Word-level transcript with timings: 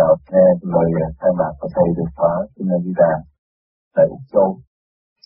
đạo 0.00 0.14
nghe 0.32 0.46
lời 0.74 0.88
à, 1.06 1.08
khai 1.18 1.32
mạc 1.40 1.52
của 1.58 1.68
thầy 1.74 1.88
được 1.96 2.10
phá 2.18 2.32
cho 2.54 2.62
nên 2.68 2.78
đi 2.86 2.92
ra 3.00 3.12
tại 3.94 4.06
Úc 4.16 4.22
Châu. 4.32 4.48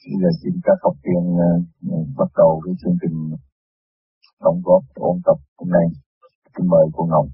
Bây 0.06 0.14
giờ 0.22 0.30
à, 0.34 0.38
xin 0.41 0.54
các 0.67 0.79
học 0.84 0.96
viên 1.04 1.25
uh, 1.46 2.06
bắt 2.18 2.30
đầu 2.41 2.50
với 2.62 2.72
chương 2.80 2.96
trình 3.03 3.16
đóng 4.45 4.61
góp 4.66 4.82
ôn 4.95 5.16
tập 5.27 5.38
hôm 5.58 5.69
nay. 5.77 5.87
Xin 6.53 6.64
mời 6.72 6.85
cô 6.95 7.03
Ngọc. 7.11 7.27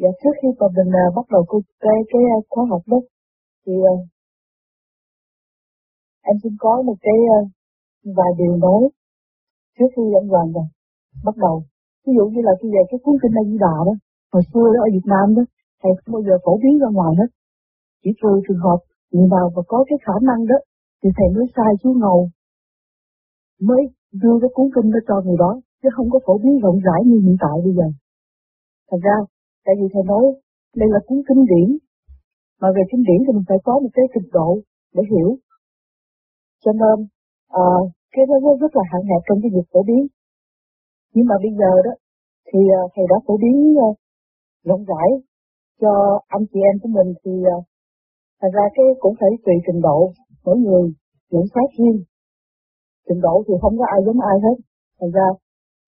Dạ 0.00 0.10
trước 0.20 0.34
khi 0.42 0.48
mà 0.58 0.66
mình 0.76 0.90
uh, 1.00 1.14
bắt 1.16 1.26
đầu 1.34 1.42
cái 1.50 1.60
cái, 1.84 1.98
cái 2.10 2.22
uh, 2.36 2.44
khóa 2.50 2.64
học 2.70 2.82
đó 2.92 3.00
thì 3.66 3.72
uh, 3.92 4.00
em 6.28 6.36
xin 6.42 6.52
có 6.58 6.82
một 6.86 6.96
cái 7.06 7.18
uh, 7.34 7.48
vài 8.18 8.30
điều 8.38 8.56
nói 8.56 8.82
trước 9.78 9.90
khi 9.96 10.02
anh 10.20 10.28
Hoàng 10.28 10.52
rồi 10.56 10.66
bắt 11.24 11.36
đầu 11.36 11.54
ví 12.04 12.12
dụ 12.16 12.24
như 12.32 12.40
là 12.48 12.52
khi 12.62 12.68
về 12.74 12.82
cái 12.90 12.98
cuốn 13.02 13.14
kinh 13.22 13.38
A 13.40 13.42
Di 13.50 13.58
Đà 13.64 13.76
đó 13.88 13.94
hồi 14.32 14.42
xưa 14.50 14.66
đó 14.74 14.78
ở 14.86 14.88
Việt 14.96 15.06
Nam 15.12 15.26
đó 15.36 15.42
thầy 15.80 15.92
không 15.98 16.12
bao 16.14 16.22
giờ 16.26 16.34
phổ 16.44 16.52
biến 16.62 16.74
ra 16.82 16.88
ngoài 16.96 17.12
hết. 17.20 17.30
Chỉ 18.02 18.10
trừ 18.20 18.32
trường 18.44 18.62
hợp 18.66 18.80
người 19.12 19.28
nào 19.34 19.46
mà 19.54 19.62
có 19.70 19.78
cái 19.88 19.98
khả 20.06 20.16
năng 20.28 20.40
đó 20.50 20.58
thì 21.00 21.08
thầy 21.16 21.28
mới 21.36 21.46
sai 21.56 21.72
chú 21.82 21.90
ngầu 22.00 22.20
mới 23.68 23.82
đưa 24.22 24.36
cái 24.42 24.50
cuốn 24.54 24.66
kinh 24.74 24.88
đó 24.94 25.00
cho 25.08 25.16
người 25.24 25.38
đó 25.44 25.60
chứ 25.82 25.88
không 25.96 26.08
có 26.12 26.18
phổ 26.26 26.34
biến 26.42 26.54
rộng 26.64 26.78
rãi 26.86 27.00
như 27.06 27.16
hiện 27.24 27.36
tại 27.44 27.56
bây 27.64 27.72
giờ. 27.78 27.86
Thật 28.90 29.00
ra 29.06 29.16
tại 29.64 29.74
vì 29.78 29.86
thầy 29.92 30.02
nói 30.10 30.24
đây 30.80 30.88
là 30.94 31.00
cuốn 31.06 31.18
kinh 31.28 31.42
điển 31.52 31.68
mà 32.60 32.68
về 32.76 32.82
kinh 32.90 33.02
điển 33.08 33.20
thì 33.24 33.32
mình 33.36 33.46
phải 33.48 33.58
có 33.64 33.72
một 33.82 33.92
cái 33.96 34.04
trình 34.14 34.28
độ 34.32 34.58
để 34.94 35.02
hiểu. 35.12 35.30
Cho 36.64 36.72
nên 36.80 36.96
à, 37.48 37.66
cái 38.14 38.24
đó 38.28 38.34
rất 38.60 38.72
là 38.76 38.82
hạn 38.90 39.02
hẹp 39.10 39.22
trong 39.26 39.38
cái 39.42 39.50
việc 39.54 39.66
phổ 39.72 39.82
biến. 39.88 40.02
Nhưng 41.14 41.26
mà 41.30 41.34
bây 41.44 41.52
giờ 41.60 41.70
đó 41.86 41.92
thì 42.48 42.58
ờ, 42.78 42.82
thầy 42.94 43.04
đã 43.10 43.16
phổ 43.26 43.34
biến 43.42 43.56
ờ, 43.86 43.88
rộng 44.64 44.84
rãi 44.84 45.08
cho 45.80 46.20
anh 46.26 46.44
chị 46.50 46.60
em 46.70 46.76
của 46.82 46.88
mình 46.96 47.14
thì 47.24 47.32
ờ, 47.54 47.56
thật 48.40 48.48
ra 48.56 48.64
cái 48.74 48.86
cũng 49.00 49.14
phải 49.20 49.30
tùy 49.44 49.54
trình 49.66 49.80
độ. 49.80 50.12
Mỗi 50.44 50.56
người 50.56 50.84
nhận 51.30 51.44
xét 51.54 51.68
riêng. 51.78 51.98
Trình 53.08 53.20
độ 53.20 53.42
thì 53.46 53.54
không 53.62 53.78
có 53.78 53.84
ai 53.94 54.00
giống 54.06 54.20
ai 54.20 54.36
hết. 54.44 54.56
Thành 55.00 55.10
ra 55.10 55.26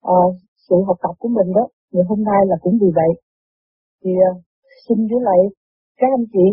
à, 0.01 0.19
sự 0.69 0.75
học 0.87 0.97
tập 1.03 1.13
của 1.19 1.29
mình 1.29 1.53
đó 1.55 1.67
ngày 1.91 2.03
hôm 2.09 2.23
nay 2.23 2.41
là 2.47 2.55
cũng 2.61 2.77
vì 2.81 2.89
vậy. 2.95 3.11
Thì 4.03 4.11
à, 4.29 4.31
xin 4.87 4.97
với 5.09 5.21
lại 5.21 5.39
các 5.97 6.07
anh 6.17 6.25
chị 6.33 6.45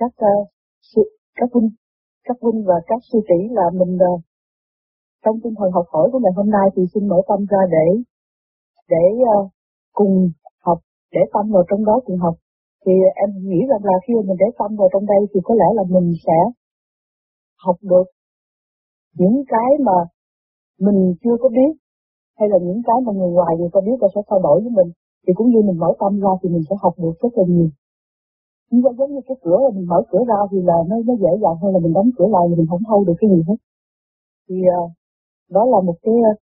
các 0.00 0.12
uh, 0.24 0.48
sư, 0.90 1.02
các 1.34 1.48
huynh 1.52 1.70
các 2.24 2.36
huynh 2.40 2.64
và 2.66 2.74
các 2.86 3.00
sư 3.12 3.18
tỷ 3.28 3.40
là 3.50 3.66
mình 3.72 3.94
uh, 3.96 4.20
trong 5.24 5.36
tinh 5.42 5.54
thần 5.58 5.70
học 5.72 5.86
hỏi 5.92 6.08
của 6.12 6.18
ngày 6.18 6.32
hôm 6.36 6.50
nay 6.50 6.66
thì 6.76 6.82
xin 6.94 7.08
mở 7.08 7.16
tâm 7.28 7.40
ra 7.50 7.62
để 7.70 7.86
để 8.88 9.04
uh, 9.32 9.50
cùng 9.92 10.30
để 11.14 11.20
tâm 11.32 11.44
vào 11.54 11.64
trong 11.70 11.84
đó 11.84 12.00
cùng 12.04 12.18
học. 12.18 12.34
Thì 12.86 12.92
em 13.22 13.30
nghĩ 13.48 13.60
rằng 13.70 13.82
là 13.88 13.96
khi 14.04 14.14
mình 14.14 14.36
để 14.42 14.46
tâm 14.58 14.70
vào 14.78 14.88
trong 14.92 15.06
đây 15.06 15.20
thì 15.30 15.40
có 15.44 15.54
lẽ 15.60 15.68
là 15.74 15.82
mình 15.94 16.12
sẽ 16.26 16.38
học 17.64 17.76
được 17.82 18.06
những 19.18 19.36
cái 19.48 19.70
mà 19.86 19.98
mình 20.80 21.14
chưa 21.22 21.36
có 21.42 21.48
biết 21.48 21.72
hay 22.38 22.48
là 22.48 22.58
những 22.66 22.82
cái 22.86 22.96
mà 23.06 23.12
người 23.12 23.30
ngoài 23.36 23.52
người 23.58 23.72
ta 23.72 23.80
biết 23.86 23.96
và 24.00 24.08
sẽ 24.14 24.20
trao 24.28 24.40
đổi 24.46 24.60
với 24.64 24.72
mình. 24.78 24.90
Thì 25.26 25.32
cũng 25.36 25.48
như 25.50 25.60
mình 25.68 25.78
mở 25.82 25.90
tâm 26.00 26.20
ra 26.20 26.32
thì 26.40 26.48
mình 26.54 26.64
sẽ 26.68 26.74
học 26.82 26.94
được 27.02 27.14
rất 27.22 27.32
là 27.38 27.44
nhiều. 27.48 27.68
Nhưng 28.70 28.82
mà 28.84 28.90
giống 28.98 29.12
như 29.14 29.20
cái 29.28 29.36
cửa 29.44 29.58
là 29.64 29.70
mình 29.76 29.86
mở 29.92 30.00
cửa 30.10 30.22
ra 30.28 30.38
thì 30.50 30.58
là 30.70 30.78
nó 30.88 30.96
nó 31.06 31.14
dễ 31.22 31.32
dàng 31.42 31.56
hơn 31.62 31.72
là 31.74 31.80
mình 31.84 31.92
đóng 31.92 32.10
cửa 32.16 32.28
lại 32.34 32.44
thì 32.48 32.54
mình 32.58 32.66
không 32.70 32.84
thâu 32.88 33.04
được 33.06 33.16
cái 33.20 33.30
gì 33.30 33.40
hết. 33.48 33.58
Thì 34.48 34.56
uh, 34.78 34.90
đó 35.50 35.62
là 35.72 35.78
một 35.88 35.96
cái 36.02 36.14
uh, 36.14 36.36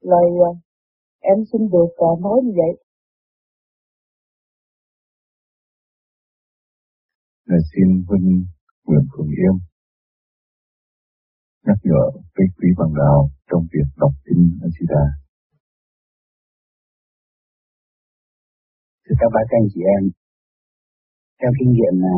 lời 0.00 0.28
uh, 0.48 0.56
em 1.20 1.38
xin 1.52 1.62
được 1.74 1.90
uh, 2.04 2.20
nói 2.20 2.40
như 2.44 2.52
vậy. 2.60 2.72
Là 7.50 7.58
xin 7.70 7.88
huynh 8.08 8.28
Nguyễn 8.84 9.04
Phượng 9.12 9.30
Yên 9.40 9.54
nhắc 11.66 11.78
nhở 11.88 12.04
với 12.34 12.46
quý 12.56 12.68
bằng 12.78 12.94
đạo 13.02 13.18
trong 13.48 13.62
việc 13.72 13.88
đọc 13.96 14.12
kinh 14.24 14.42
anh 14.64 14.70
chị 14.74 14.84
Đà. 14.92 15.04
Thưa 19.04 19.16
các 19.20 19.30
bác 19.34 19.44
các 19.50 19.56
anh 19.62 19.68
chị 19.72 19.80
em, 19.96 20.02
theo 21.40 21.50
kinh 21.58 21.70
nghiệm 21.72 21.94
là 22.06 22.16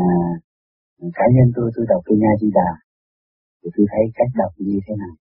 cá 1.18 1.26
nhân 1.34 1.48
tôi 1.56 1.66
tôi 1.74 1.84
đọc 1.88 2.02
kinh 2.06 2.20
anh 2.30 2.40
chị 2.40 2.48
Đà 2.58 2.70
thì 3.60 3.68
tôi 3.74 3.86
thấy 3.92 4.04
cách 4.18 4.32
đọc 4.40 4.52
như 4.58 4.78
thế 4.84 4.94
này. 5.02 5.14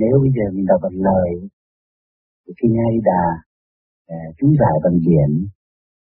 Nếu 0.00 0.14
bây 0.22 0.30
giờ 0.36 0.44
mình 0.54 0.66
đọc 0.70 0.80
bằng 0.84 0.98
lời 1.08 1.30
thì 2.42 2.52
kinh 2.58 2.72
A 2.84 2.86
Di 2.94 3.00
Đà 3.10 3.24
à, 4.16 4.20
chú 4.38 4.46
giải 4.60 4.76
bằng 4.84 4.98
điển 5.06 5.30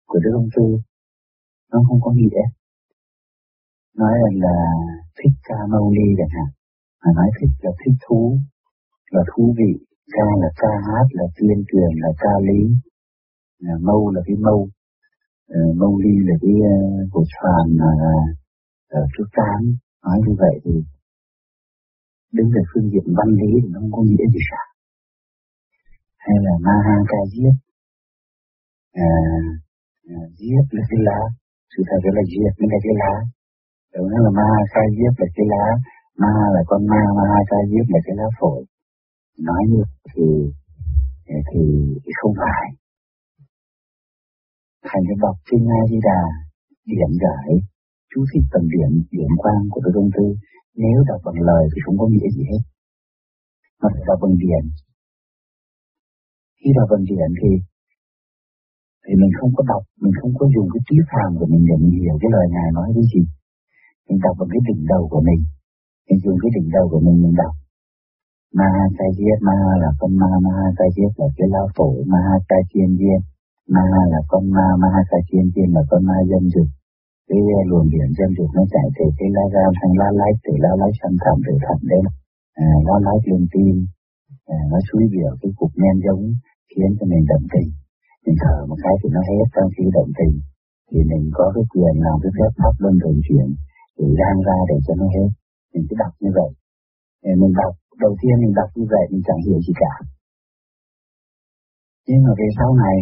của 0.08 0.18
Đức 0.24 0.32
Ông 0.40 0.50
Tư 0.56 0.66
nó 1.74 1.80
không 1.88 2.00
có 2.04 2.10
nghĩa. 2.18 2.42
Nói 4.00 4.14
rằng 4.22 4.36
là 4.44 4.56
thích 5.18 5.36
ca 5.48 5.58
mâu 5.72 5.90
ni 5.96 6.06
chẳng 6.18 6.34
hạn. 6.36 6.48
Mà 7.00 7.10
nói 7.18 7.28
thích 7.36 7.52
là 7.64 7.70
thích 7.80 7.96
thú 8.04 8.38
là 9.10 9.22
thú 9.30 9.54
vị. 9.58 9.72
Ca 10.14 10.26
là 10.42 10.50
ca 10.60 10.72
hát 10.86 11.06
là 11.10 11.24
tuyên 11.36 11.58
truyền 11.68 11.90
là 12.02 12.10
ca 12.22 12.34
lý. 12.48 12.62
Là 13.58 13.74
mâu 13.88 14.10
là 14.14 14.20
cái 14.26 14.36
mâu. 14.46 14.68
Uh, 15.54 15.76
mâu 15.76 16.00
ly 16.04 16.14
là 16.28 16.34
cái 16.42 16.54
uh, 16.72 17.12
của 17.12 17.24
tròn 17.34 17.64
là 17.80 17.90
ở 18.88 19.00
ờ, 19.00 19.06
trước 19.12 19.28
tám 19.36 19.60
nói 20.04 20.18
như 20.26 20.34
vậy 20.38 20.60
thì 20.64 20.72
đứng 22.32 22.48
về 22.54 22.62
phương 22.70 22.90
diện 22.92 23.14
văn 23.18 23.28
lý 23.40 23.52
thì 23.62 23.68
nó 23.72 23.80
không 23.80 23.92
có 23.92 24.02
nghĩa 24.02 24.26
gì 24.34 24.42
cả. 24.50 24.62
Hay 26.18 26.36
là 26.44 26.54
ma 26.66 26.76
ha 26.86 26.96
ca 27.08 27.20
giết 27.32 27.54
à, 28.92 29.10
à, 30.08 30.18
giết 30.38 30.64
là 30.70 30.82
cái 30.90 31.00
lá 31.08 31.20
sự 31.72 31.80
thật 31.88 32.00
là 32.16 32.22
giết 32.30 32.52
mới 32.58 32.68
là 32.72 32.78
cái 32.84 32.94
lá. 33.02 33.14
Đúng 33.94 34.08
là 34.24 34.30
ma 34.38 34.50
ca 34.72 34.82
giết 34.96 35.12
là 35.20 35.26
cái 35.36 35.46
lá. 35.52 35.64
Ma 36.22 36.34
là 36.54 36.62
con 36.66 36.80
ma 36.92 37.02
ma 37.16 37.24
ha 37.32 37.40
ca 37.50 37.58
là 37.92 38.00
cái 38.06 38.14
lá 38.20 38.28
phổi. 38.38 38.60
Nói 39.48 39.62
như 39.70 39.82
thì 40.10 40.26
thì 41.48 41.62
không 42.20 42.34
phải. 42.42 42.64
Thành 44.88 45.02
cái 45.08 45.16
đọc 45.24 45.36
trên 45.46 45.60
A 45.78 45.80
Di 45.90 45.98
Đà, 46.08 46.20
điểm 46.90 47.12
giải, 47.24 47.48
chú 48.10 48.20
thích 48.30 48.44
tầm 48.52 48.62
điểm 48.74 48.90
điểm 49.10 49.32
quan 49.42 49.60
của 49.70 49.80
cái 49.84 49.92
công 49.94 50.10
tư. 50.16 50.26
Nếu 50.82 50.98
đọc 51.08 51.20
bằng 51.24 51.40
lời 51.48 51.64
thì 51.72 51.78
không 51.84 51.96
có 52.00 52.06
nghĩa 52.12 52.28
gì 52.36 52.42
hết. 52.50 52.62
Mà 53.80 53.88
phải 53.92 54.02
đọc 54.06 54.18
bằng 54.22 54.36
điển 54.42 54.64
khi 56.64 56.70
đọc 56.78 56.88
bằng 56.92 57.04
điển 57.10 57.30
thì 57.40 57.50
thì 59.04 59.12
mình 59.20 59.32
không 59.38 59.52
có 59.56 59.62
đọc 59.72 59.82
mình 60.02 60.14
không 60.18 60.32
có 60.38 60.44
dùng 60.54 60.68
cái 60.72 60.82
trí 60.86 60.96
phàm 61.10 61.30
của 61.38 61.48
mình 61.52 61.62
để 61.68 61.74
mình 61.82 61.94
hiểu 62.00 62.16
cái 62.20 62.30
lời 62.34 62.46
ngài 62.54 62.68
nói 62.76 62.88
cái 62.96 63.04
gì. 63.12 63.22
Mình 64.06 64.18
đọc 64.24 64.34
bằng 64.38 64.50
cái 64.52 64.62
đỉnh 64.68 64.82
đầu 64.92 65.02
của 65.12 65.22
mình. 65.28 65.40
Mình 66.06 66.18
dùng 66.24 66.38
cái 66.42 66.50
đỉnh 66.56 66.68
đầu 66.76 66.86
của 66.92 67.02
mình 67.06 67.16
mình 67.24 67.34
đọc. 67.42 67.54
Ma 68.58 68.68
ha 68.76 69.06
diệt 69.18 69.38
ma 69.48 69.58
là 69.82 69.90
con 70.00 70.12
ma 70.20 70.30
ma 70.44 70.52
ha 70.78 70.86
diệt 70.96 71.12
là 71.20 71.26
cái 71.36 71.48
lao 71.54 71.66
phổi 71.76 71.96
ma 72.12 72.20
ha 72.28 72.58
chiên 72.70 72.90
viên 73.00 73.20
ma 73.74 73.86
là 74.12 74.20
con 74.30 74.44
ma 74.56 74.66
ma 74.82 74.88
sa 75.10 75.18
chiên 75.28 75.46
chiên 75.54 75.68
là 75.76 75.82
con 75.90 76.00
ma 76.08 76.16
dân 76.30 76.44
dục. 76.54 76.68
Cái 77.28 77.38
luồng 77.70 77.88
điện 77.92 78.08
dân 78.18 78.30
dục 78.36 78.50
nó 78.56 78.62
chạy 78.72 78.86
từ 78.96 79.04
cái 79.18 79.28
la 79.36 79.44
ra 79.54 79.64
sang 79.78 79.94
la 80.00 80.08
lách 80.20 80.36
từ 80.44 80.52
la 80.64 80.72
lách 80.80 80.96
sang 81.00 81.16
thẳm 81.22 81.36
từ 81.46 81.54
thẳm 81.64 81.78
đến 81.90 82.04
à, 82.54 82.68
la 82.86 82.96
lách 83.06 83.24
lên 83.30 83.42
tim. 83.52 83.76
À, 84.56 84.58
nó 84.70 84.78
suy 84.88 85.02
biểu 85.12 85.32
cái 85.40 85.50
cục 85.58 85.72
men 85.80 85.96
giống 86.04 86.22
khiến 86.70 86.90
cho 86.98 87.06
mình 87.12 87.24
đồng 87.30 87.46
tình 87.52 87.70
mình 88.24 88.36
thở 88.42 88.56
một 88.68 88.78
cái 88.84 88.94
thì 89.00 89.08
nó 89.14 89.20
hết 89.28 89.46
trong 89.54 89.68
khi 89.74 89.84
động 89.96 90.10
tình 90.18 90.34
thì 90.88 90.98
mình 91.10 91.24
có 91.36 91.44
cái 91.54 91.64
quyền 91.72 91.94
làm 92.06 92.16
cái 92.22 92.32
phép 92.36 92.50
pháp 92.60 92.74
luân 92.82 92.94
thường 93.02 93.18
chuyển 93.26 93.46
để 93.98 94.06
đang 94.20 94.38
ra 94.46 94.58
để 94.70 94.76
cho 94.86 94.92
nó 95.00 95.06
hết 95.14 95.30
mình 95.72 95.84
cứ 95.88 95.94
đọc 96.02 96.12
như 96.22 96.30
vậy 96.38 96.50
mình 97.42 97.52
đọc 97.60 97.74
đầu 98.04 98.12
tiên 98.20 98.34
mình 98.42 98.54
đọc 98.60 98.70
như 98.76 98.84
vậy 98.94 99.04
mình 99.12 99.22
chẳng 99.26 99.40
hiểu 99.46 99.58
gì 99.66 99.72
cả 99.82 99.94
nhưng 102.06 102.20
mà 102.24 102.32
về 102.40 102.48
sau 102.58 102.70
này 102.84 102.96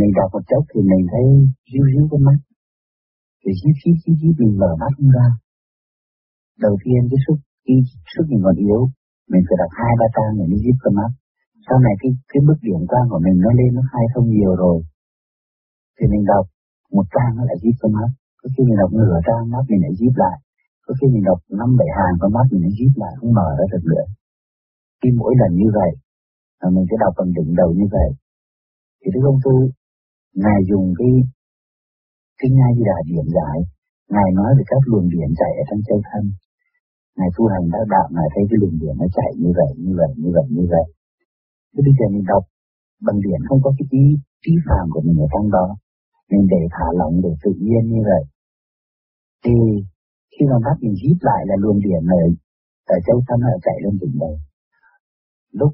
mình 0.00 0.12
đọc 0.18 0.28
một 0.32 0.44
chốc 0.50 0.62
thì 0.70 0.80
mình 0.90 1.04
thấy 1.12 1.26
ríu 1.70 1.84
ríu 1.90 2.04
cái 2.10 2.20
mắt. 2.26 2.38
Thì 3.40 3.50
hít 3.60 3.76
hít 3.82 3.96
hít 4.04 4.16
hít 4.22 4.34
mình 4.40 4.54
mở 4.62 4.70
mắt 4.82 4.94
ra. 5.16 5.26
Đầu 6.64 6.74
tiên 6.82 7.00
cái 7.10 7.20
sức 7.24 7.38
khi 7.64 7.74
sức 8.12 8.24
mình 8.30 8.42
còn 8.44 8.56
yếu, 8.66 8.80
mình 9.32 9.42
phải 9.46 9.56
đọc 9.62 9.72
hai 9.80 9.92
ba 10.00 10.06
trang 10.14 10.32
để 10.38 10.44
mới 10.50 10.60
giúp 10.64 10.76
cái 10.82 10.92
mắt. 10.98 11.10
Sau 11.66 11.76
này 11.86 11.94
cái 12.00 12.10
cái 12.30 12.40
mức 12.48 12.58
điểm 12.66 12.80
quan 12.90 13.04
của 13.10 13.20
mình 13.24 13.36
nó 13.44 13.50
lên 13.58 13.70
nó 13.76 13.82
hay 13.94 14.04
không 14.12 14.26
nhiều 14.34 14.52
rồi. 14.62 14.76
Thì 15.96 16.04
mình 16.12 16.24
đọc 16.32 16.44
một 16.96 17.06
trang 17.14 17.32
nó 17.36 17.42
lại 17.48 17.58
giúp 17.62 17.74
cho 17.80 17.88
mắt. 17.96 18.10
Có 18.40 18.46
khi 18.52 18.62
mình 18.68 18.78
đọc 18.82 18.90
nửa 19.00 19.16
trang 19.26 19.42
mắt 19.54 19.64
mình 19.70 19.82
lại 19.84 19.94
giúp 20.00 20.14
lại. 20.22 20.36
Có 20.86 20.92
khi 20.98 21.06
mình 21.14 21.24
đọc 21.28 21.38
năm 21.60 21.70
bảy 21.80 21.90
hàng 21.96 22.14
con 22.20 22.30
mắt 22.36 22.46
mình 22.50 22.62
lại 22.64 22.74
giúp 22.78 22.92
lại 23.02 23.12
không 23.18 23.32
mở 23.38 23.48
ra 23.58 23.64
được 23.72 23.84
nữa. 23.92 24.06
Khi 25.00 25.08
mỗi 25.20 25.32
lần 25.40 25.50
như 25.60 25.68
vậy, 25.78 25.92
mà 26.60 26.68
mình 26.74 26.84
sẽ 26.88 26.96
đọc 27.04 27.12
bằng 27.18 27.30
đỉnh 27.36 27.50
đầu 27.60 27.70
như 27.78 27.86
vậy, 27.96 28.10
thì 29.00 29.08
Đức 29.14 29.22
Ông 29.30 29.40
sư 29.44 29.56
Ngài 30.42 30.60
dùng 30.70 30.86
cái 30.98 31.12
kinh 32.40 32.54
ngay 32.58 32.72
Di 32.76 32.84
Đà 32.90 32.98
điểm 33.08 33.26
giải 33.36 33.58
Ngài 34.12 34.28
nói 34.38 34.50
về 34.58 34.64
các 34.70 34.82
luồng 34.90 35.08
điển 35.14 35.30
chạy 35.40 35.52
ở 35.60 35.62
trong 35.68 35.80
chân 35.86 36.00
thân 36.08 36.24
Ngài 37.16 37.30
tu 37.36 37.42
hành 37.52 37.64
đã 37.74 37.80
đạo 37.94 38.08
Ngài 38.14 38.28
thấy 38.32 38.44
cái 38.48 38.58
luồng 38.60 38.76
điển 38.80 38.94
nó 39.00 39.06
chạy 39.16 39.30
như 39.42 39.50
vậy 39.58 39.70
như 39.84 39.92
vậy 40.00 40.10
như 40.22 40.30
vậy 40.36 40.46
như 40.56 40.64
vậy 40.74 40.86
Thế 41.72 41.80
bây 41.86 41.94
giờ 41.98 42.06
mình 42.14 42.24
đọc 42.32 42.44
bằng 43.06 43.18
điển 43.24 43.40
không 43.48 43.60
có 43.64 43.70
cái 43.78 43.86
ý 44.02 44.04
trí 44.42 44.52
phàm 44.66 44.86
của 44.92 45.02
mình 45.06 45.18
ở 45.24 45.26
trong 45.32 45.50
đó. 45.56 45.66
Mình 46.30 46.44
để 46.52 46.62
thả 46.74 46.86
lỏng 47.00 47.14
để 47.24 47.32
tự 47.42 47.52
nhiên 47.66 47.82
như 47.92 48.00
vậy. 48.10 48.22
Thì 49.44 49.54
khi 50.32 50.42
mà 50.50 50.56
mắt 50.66 50.76
mình 50.82 50.94
hít 51.02 51.18
lại 51.28 51.42
là 51.48 51.56
luồng 51.62 51.80
điển 51.86 52.02
này 52.12 52.26
ở 52.94 52.96
châu 53.06 53.18
thân 53.26 53.40
ở 53.52 53.54
chạy 53.66 53.76
lên 53.84 53.94
đỉnh 54.00 54.16
đầu. 54.22 54.34
Lúc 55.52 55.72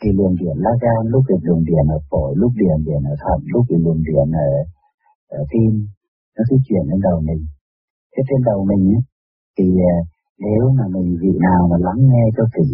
thì 0.00 0.08
luồng 0.18 0.34
điển 0.40 0.56
lá 0.64 0.72
gan, 0.82 1.02
lúc 1.12 1.22
thì 1.28 1.34
luồng 1.46 1.64
điển 1.68 1.84
ở 1.96 1.98
phổi, 2.10 2.30
lúc 2.36 2.52
điển 2.60 2.76
điển 2.86 3.02
ở 3.12 3.14
thận, 3.22 3.38
lúc 3.52 3.64
thì 3.68 3.76
luồng 3.84 4.02
điển 4.08 4.26
ở, 4.46 4.50
ở 5.38 5.40
tim, 5.50 5.72
nó 6.36 6.42
cứ 6.48 6.56
chuyển 6.66 6.84
lên 6.90 7.00
đầu 7.08 7.20
mình. 7.28 7.42
Thế 8.12 8.20
trên 8.28 8.40
đầu 8.44 8.64
mình 8.70 8.82
ấy, 8.96 9.02
thì 9.56 9.66
ờ, 9.92 9.94
nếu 10.46 10.62
mà 10.78 10.84
mình 10.94 11.08
vị 11.22 11.32
nào 11.46 11.60
mà 11.70 11.76
lắng 11.86 12.00
nghe 12.10 12.24
cho 12.36 12.44
kỹ 12.56 12.68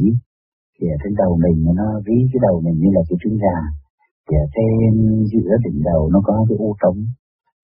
thì 0.77 0.85
ở 0.95 0.97
trên 1.03 1.15
đầu 1.23 1.33
mình 1.45 1.59
nó 1.81 1.87
ví 2.07 2.17
cái 2.31 2.41
đầu 2.47 2.57
mình 2.65 2.77
như 2.83 2.91
là 2.97 3.03
cái 3.09 3.17
trứng 3.23 3.37
gà. 3.45 3.59
Thì 4.27 4.35
ở 4.45 4.47
trên 4.55 4.91
giữa 5.33 5.51
đỉnh 5.65 5.79
đầu 5.91 6.01
nó 6.13 6.19
có 6.27 6.35
cái 6.49 6.57
u 6.67 6.71
trống. 6.83 7.01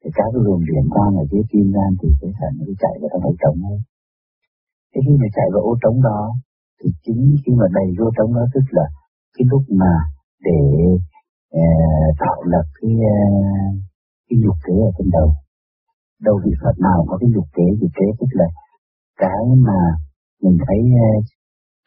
Thì 0.00 0.10
các 0.16 0.28
cái 0.32 0.42
luồng 0.44 0.62
điện 0.68 0.84
quang 0.94 1.12
ở 1.22 1.24
dưới 1.30 1.42
tim 1.50 1.66
gan 1.76 1.90
thì 2.00 2.08
cái 2.20 2.30
thận 2.38 2.52
nó 2.58 2.64
chạy 2.82 2.94
vào 3.00 3.08
trong 3.12 3.24
ổ 3.30 3.32
trống 3.42 3.58
ấy. 3.72 3.78
Thế 4.90 4.98
khi 5.06 5.14
mà 5.20 5.28
chạy 5.36 5.46
vào 5.52 5.62
ô 5.70 5.72
trống 5.82 5.98
đó 6.08 6.20
thì 6.78 6.88
chính 7.04 7.22
khi 7.42 7.52
mà 7.60 7.66
đầy 7.76 7.88
vô 7.98 8.06
trống 8.16 8.30
đó 8.36 8.44
tức 8.54 8.64
là 8.70 8.86
cái 9.34 9.44
lúc 9.50 9.62
mà 9.80 9.92
để 10.46 10.60
uh, 11.62 12.10
tạo 12.22 12.38
lập 12.52 12.66
cái 12.78 12.92
uh, 13.14 13.72
cái 14.28 14.36
dục 14.44 14.56
kế 14.66 14.74
ở 14.88 14.92
trên 14.98 15.08
đầu. 15.16 15.28
Đầu 16.26 16.36
vị 16.44 16.52
Phật 16.62 16.76
nào 16.86 17.04
có 17.08 17.16
cái 17.20 17.30
dục 17.34 17.48
kế 17.56 17.66
dục 17.80 17.90
kế 17.98 18.06
tức 18.18 18.30
là 18.40 18.48
cái 19.22 19.44
mà 19.66 19.80
mình 20.42 20.56
thấy 20.66 20.80
uh, 21.04 21.24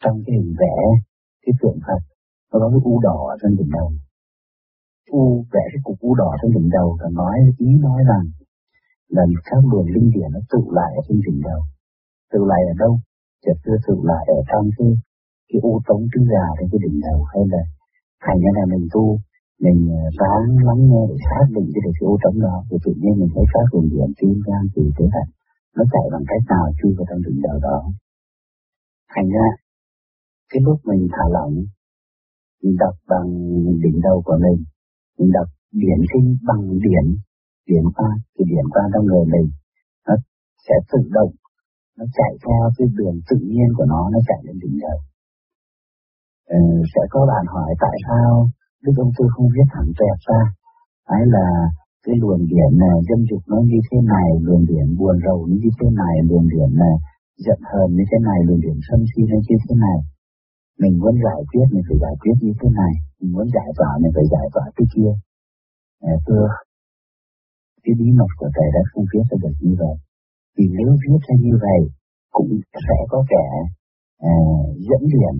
trong 0.02 0.16
cái 0.26 0.36
hình 0.36 0.54
vẽ 0.60 0.76
cái 1.46 1.54
tượng 1.60 1.78
Phật 1.86 2.02
nó 2.50 2.56
có 2.60 2.68
cái 2.72 2.82
u 2.90 2.94
đỏ 3.06 3.18
ở 3.32 3.36
trên 3.40 3.52
đỉnh 3.58 3.70
đầu. 3.76 3.88
U 5.18 5.22
vẽ 5.52 5.64
cái 5.72 5.80
cục 5.86 5.98
u 6.08 6.14
đỏ 6.22 6.30
trên 6.40 6.50
đỉnh 6.56 6.68
đầu 6.76 6.88
và 7.00 7.08
nói, 7.20 7.36
ý 7.66 7.70
nói 7.86 8.00
rằng 8.10 8.24
là 9.16 9.24
các 9.48 9.60
luồng 9.70 9.88
linh 9.94 10.08
điển 10.14 10.28
nó 10.36 10.40
tụ 10.52 10.62
lại 10.78 10.90
ở 10.98 11.00
trên 11.06 11.18
đỉnh 11.26 11.40
đầu. 11.48 11.60
Tụ 12.32 12.40
lại 12.50 12.60
ở 12.72 12.74
đâu? 12.82 12.92
Chợt 13.44 13.58
đưa 13.64 13.78
tụ 13.86 13.96
lại 14.10 14.24
ở 14.38 14.40
trong 14.50 14.64
cái 14.76 14.88
cái 15.48 15.60
u 15.68 15.72
tống 15.86 16.02
trứng 16.12 16.26
gà 16.32 16.46
trên 16.56 16.66
cái 16.72 16.80
đỉnh 16.84 16.98
đầu. 17.06 17.18
Hay 17.32 17.42
là 17.52 17.62
thành 18.24 18.38
ra 18.42 18.50
là 18.58 18.64
mình 18.72 18.86
tu, 18.94 19.04
mình 19.64 19.78
ờ, 19.98 20.02
ráng 20.20 20.48
lắng 20.66 20.80
nghe 20.88 21.02
để 21.10 21.16
xác 21.28 21.46
định 21.56 21.68
cái 21.72 21.82
được 21.84 21.94
cái 21.98 22.06
u 22.12 22.14
trống 22.22 22.38
đó. 22.46 22.56
Thì 22.68 22.76
tự 22.84 22.92
nhiên 23.00 23.14
mình 23.20 23.30
thấy 23.34 23.44
các 23.52 23.66
luồng 23.72 23.88
điện 23.92 24.10
tim 24.18 24.36
gan 24.46 24.62
từ 24.74 24.82
thế 24.96 25.06
này 25.14 25.26
nó 25.76 25.82
chạy 25.92 26.06
bằng 26.12 26.24
cách 26.30 26.44
nào 26.52 26.64
chui 26.78 26.92
vào 26.96 27.06
trong 27.08 27.20
đỉnh 27.26 27.40
đầu 27.46 27.56
đó. 27.68 27.78
Thành 29.14 29.28
ra 29.34 29.46
cái 30.50 30.60
lúc 30.66 30.78
mình 30.84 31.08
thả 31.12 31.24
lỏng 31.36 31.54
mình 32.62 32.76
đọc 32.82 32.94
bằng 33.10 33.28
đỉnh 33.84 33.98
đầu 34.06 34.22
của 34.26 34.38
mình 34.44 34.58
mình 35.18 35.30
đọc 35.36 35.48
điển 35.72 36.00
sinh 36.12 36.26
bằng 36.48 36.62
điển 36.84 37.06
điển 37.68 37.84
qua 37.96 38.10
thì 38.34 38.44
điển 38.50 38.66
qua 38.72 38.82
trong 38.92 39.04
người 39.06 39.24
mình 39.34 39.46
nó 40.06 40.14
sẽ 40.66 40.74
tự 40.92 41.00
động 41.16 41.32
nó 41.98 42.04
chạy 42.18 42.32
theo 42.44 42.62
cái 42.76 42.86
đường 42.98 43.16
tự 43.28 43.38
nhiên 43.52 43.68
của 43.76 43.86
nó 43.92 44.00
nó 44.12 44.18
chạy 44.28 44.40
lên 44.46 44.56
đỉnh 44.62 44.76
đầu. 44.84 44.98
Ừ, 46.58 46.60
sẽ 46.92 47.02
có 47.12 47.20
bạn 47.30 47.44
hỏi 47.54 47.70
tại 47.84 47.96
sao 48.06 48.30
Đức 48.82 48.94
ông 49.04 49.12
Tư 49.16 49.24
không 49.34 49.48
viết 49.54 49.68
thẳng 49.74 49.90
tuyệt 49.98 50.18
ra? 50.28 50.42
Ấy 51.16 51.22
là 51.34 51.46
cái 52.04 52.14
luồng 52.20 52.42
điển 52.52 52.70
này 52.84 52.96
dâm 53.08 53.20
dục 53.30 53.42
nó 53.50 53.58
như 53.70 53.78
thế 53.86 53.98
này 54.14 54.28
luồng 54.46 54.64
điển 54.70 54.86
buồn 54.98 55.16
rầu 55.24 55.38
nó 55.48 55.54
như 55.62 55.70
thế 55.78 55.88
này 56.02 56.14
luồng 56.28 56.46
điển 56.54 56.70
này 56.82 56.96
giận 57.46 57.60
hờn 57.70 57.88
như 57.96 58.04
thế 58.10 58.18
này 58.28 58.38
luồng 58.46 58.60
điển 58.64 58.78
sân 58.88 59.00
si 59.10 59.22
nó 59.30 59.36
như 59.46 59.56
thế 59.64 59.74
này 59.86 59.98
mình 60.82 60.94
muốn 61.00 61.14
giải 61.24 61.40
quyết 61.50 61.66
mình 61.74 61.84
phải 61.88 61.98
giải 62.04 62.16
quyết 62.20 62.36
như 62.44 62.52
thế 62.58 62.68
này. 62.80 62.92
Mình 63.18 63.30
muốn 63.36 63.46
giải 63.56 63.70
tỏa 63.78 63.90
mình 64.02 64.12
phải 64.16 64.26
giải 64.34 64.46
tỏa 64.54 64.66
cái 64.76 64.86
kia. 64.94 65.12
À, 66.10 66.14
thưa 66.26 66.46
cái 67.84 67.94
bí 67.98 68.08
mật 68.18 68.30
của 68.38 68.50
thầy 68.56 68.68
đã 68.76 68.82
không 68.90 69.04
viết 69.10 69.24
ra 69.30 69.36
được 69.42 69.56
như 69.64 69.72
vậy. 69.82 69.96
Vì 70.56 70.64
nếu 70.78 70.90
viết 71.02 71.20
ra 71.26 71.34
như 71.44 71.54
vậy 71.66 71.80
cũng 72.36 72.50
sẽ 72.86 72.96
có 73.12 73.18
kẻ 73.32 73.46
à, 74.32 74.34
dẫn 74.88 75.02
điện 75.14 75.36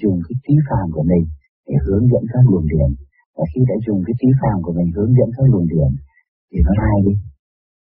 dùng 0.00 0.16
cái 0.26 0.36
trí 0.44 0.54
phàm 0.68 0.86
của 0.94 1.04
mình 1.10 1.24
để 1.66 1.74
hướng 1.84 2.04
dẫn 2.12 2.22
các 2.32 2.42
luồng 2.50 2.66
điện, 2.72 2.90
và 3.36 3.44
khi 3.50 3.60
đã 3.70 3.76
dùng 3.86 4.00
cái 4.06 4.14
trí 4.20 4.28
phàm 4.40 4.56
của 4.64 4.72
mình 4.78 4.88
hướng 4.96 5.12
dẫn 5.18 5.28
các 5.36 5.46
luồng 5.52 5.66
điện 5.72 5.90
thì 6.50 6.58
nó 6.66 6.72
hay 6.84 6.96
đi. 7.06 7.14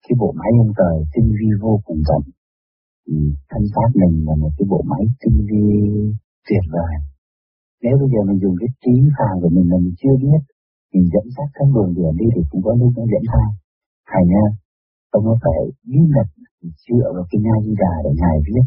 Cái 0.05 0.15
bộ 0.21 0.31
máy 0.41 0.51
ông 0.63 0.73
trời 0.79 0.97
tinh 1.13 1.29
vi 1.39 1.49
vô 1.63 1.73
cùng 1.87 2.01
tận 2.09 2.23
thân 3.51 3.63
xác 3.75 3.89
mình 4.01 4.15
là 4.27 4.35
một 4.43 4.53
cái 4.57 4.67
bộ 4.73 4.81
máy 4.91 5.03
tinh 5.21 5.39
vi 5.49 5.65
tuyệt 6.47 6.65
vời 6.75 6.95
nếu 7.83 7.95
bây 8.01 8.09
giờ 8.13 8.21
mình 8.29 8.39
dùng 8.43 8.57
cái 8.61 8.71
trí 8.83 8.95
phàm 9.17 9.35
của 9.43 9.51
mình 9.57 9.67
mà 9.71 9.77
mình 9.85 9.95
chưa 10.01 10.15
biết 10.23 10.41
mình 10.93 11.07
dẫn 11.13 11.27
dắt 11.37 11.49
các 11.57 11.69
đường 11.75 11.93
đường 11.97 12.15
đi 12.21 12.27
thì 12.35 12.43
cũng 12.51 12.63
có 12.67 12.73
lúc 12.81 12.91
nó 12.99 13.05
dẫn 13.13 13.25
sai 13.33 13.49
thầy 14.11 14.23
nha 14.33 14.45
ông 15.17 15.25
nó 15.29 15.35
phải 15.45 15.61
bí 15.89 16.01
mật 16.15 16.29
dựa 16.85 17.07
vào 17.15 17.25
cái 17.31 17.39
nha 17.45 17.55
di 17.65 17.73
đà 17.83 17.93
để 18.05 18.11
ngài 18.21 18.37
viết 18.47 18.67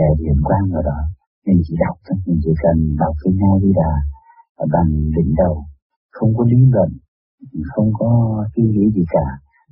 ờ, 0.00 0.04
uh, 0.08 0.18
điển 0.18 0.38
quang 0.46 0.66
vào 0.72 0.82
đó? 0.90 0.98
Mình 1.46 1.60
chỉ 1.66 1.74
đọc 1.84 1.96
thôi 2.04 2.16
mình 2.26 2.38
chỉ 2.44 2.52
cần 2.62 2.76
đọc 3.02 3.14
cái 3.22 3.32
nha 3.40 3.52
di 3.62 3.72
đà 3.80 3.92
bằng 4.74 4.90
đỉnh 5.16 5.32
đầu 5.42 5.54
không 6.16 6.30
có 6.36 6.42
lý 6.52 6.60
luận 6.74 6.90
không 7.72 7.90
có 7.98 8.10
suy 8.52 8.62
nghĩ 8.62 8.84
gì 8.96 9.04
cả 9.14 9.26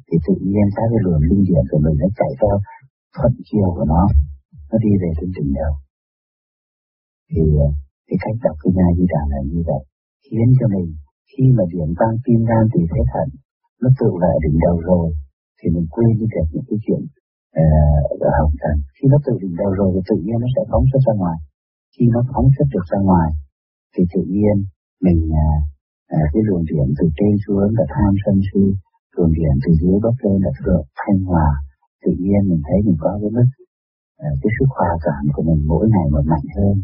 thì 0.06 0.18
tự 0.26 0.34
nhiên 0.50 0.66
các 0.76 0.86
cái 0.90 1.00
luồng 1.04 1.22
linh 1.28 1.44
điển 1.48 1.64
của 1.70 1.80
mình 1.84 1.96
nó 2.02 2.08
chạy 2.18 2.32
theo 2.40 2.56
thuận 3.14 3.32
chiều 3.48 3.68
của 3.76 3.84
nó 3.92 4.02
nó 4.70 4.76
đi 4.84 4.90
về 5.02 5.10
trên 5.20 5.30
đỉnh 5.36 5.52
đầu 5.60 5.72
thì 7.30 7.42
ờ, 7.64 7.68
cái 8.08 8.18
cách 8.22 8.38
đọc 8.44 8.56
cái 8.62 8.70
nha 8.76 8.88
di 8.96 9.04
đà 9.12 9.22
là 9.32 9.40
như 9.52 9.60
vậy 9.70 9.82
khiến 10.24 10.48
cho 10.58 10.66
mình 10.74 10.88
khi 11.30 11.44
mà 11.56 11.64
điện 11.72 11.90
tăng 12.00 12.14
tim 12.24 12.40
gan 12.48 12.64
thì 12.72 12.80
thế 12.92 13.02
thận 13.12 13.28
nó 13.82 13.88
tự 14.00 14.10
lại 14.22 14.36
đỉnh 14.44 14.58
đầu 14.66 14.76
rồi 14.90 15.06
thì 15.58 15.66
mình 15.74 15.86
quên 15.92 16.10
đi 16.18 16.26
được 16.34 16.46
những 16.52 16.66
cái 16.68 16.78
chuyện 16.84 17.02
ờ, 17.62 17.64
ở 18.26 18.30
hồng 18.38 18.54
trần 18.60 18.76
khi 18.96 19.04
nó 19.12 19.18
tự 19.26 19.32
đỉnh 19.42 19.54
đầu 19.60 19.70
rồi 19.78 19.88
thì 19.94 20.00
tự 20.10 20.16
nhiên 20.24 20.38
nó 20.42 20.48
sẽ 20.54 20.62
phóng 20.70 20.84
xuất 20.90 21.02
ra 21.06 21.14
ngoài. 21.20 21.38
Khi 21.94 22.04
nó 22.14 22.20
phóng 22.32 22.48
xuất 22.54 22.68
được 22.74 22.84
ra 22.92 22.98
ngoài 23.08 23.28
thì 23.92 24.02
tự 24.12 24.22
nhiên 24.34 24.56
mình 25.06 25.20
à, 25.46 25.48
à, 26.16 26.18
cái 26.32 26.42
luồng 26.46 26.64
điện 26.70 26.88
từ 26.98 27.06
trên 27.16 27.32
xuống 27.42 27.70
là 27.78 27.84
tham 27.94 28.12
sân 28.22 28.36
si 28.48 28.64
luồng 29.14 29.32
điện 29.38 29.54
từ 29.62 29.70
dưới 29.80 29.96
bốc 30.04 30.16
lên 30.24 30.36
là 30.44 30.50
thượng 30.58 30.84
thanh 31.00 31.20
hòa. 31.30 31.48
Tự 32.04 32.12
nhiên 32.22 32.40
mình 32.50 32.62
thấy 32.66 32.78
mình 32.86 32.96
có 33.04 33.10
cái 33.20 33.30
mức 33.36 33.48
à, 34.26 34.28
cái 34.40 34.50
sức 34.56 34.68
hòa 34.76 34.92
cảm 35.04 35.22
của 35.34 35.42
mình 35.48 35.60
mỗi 35.72 35.84
ngày 35.92 36.06
một 36.14 36.24
mạnh 36.32 36.48
hơn 36.56 36.76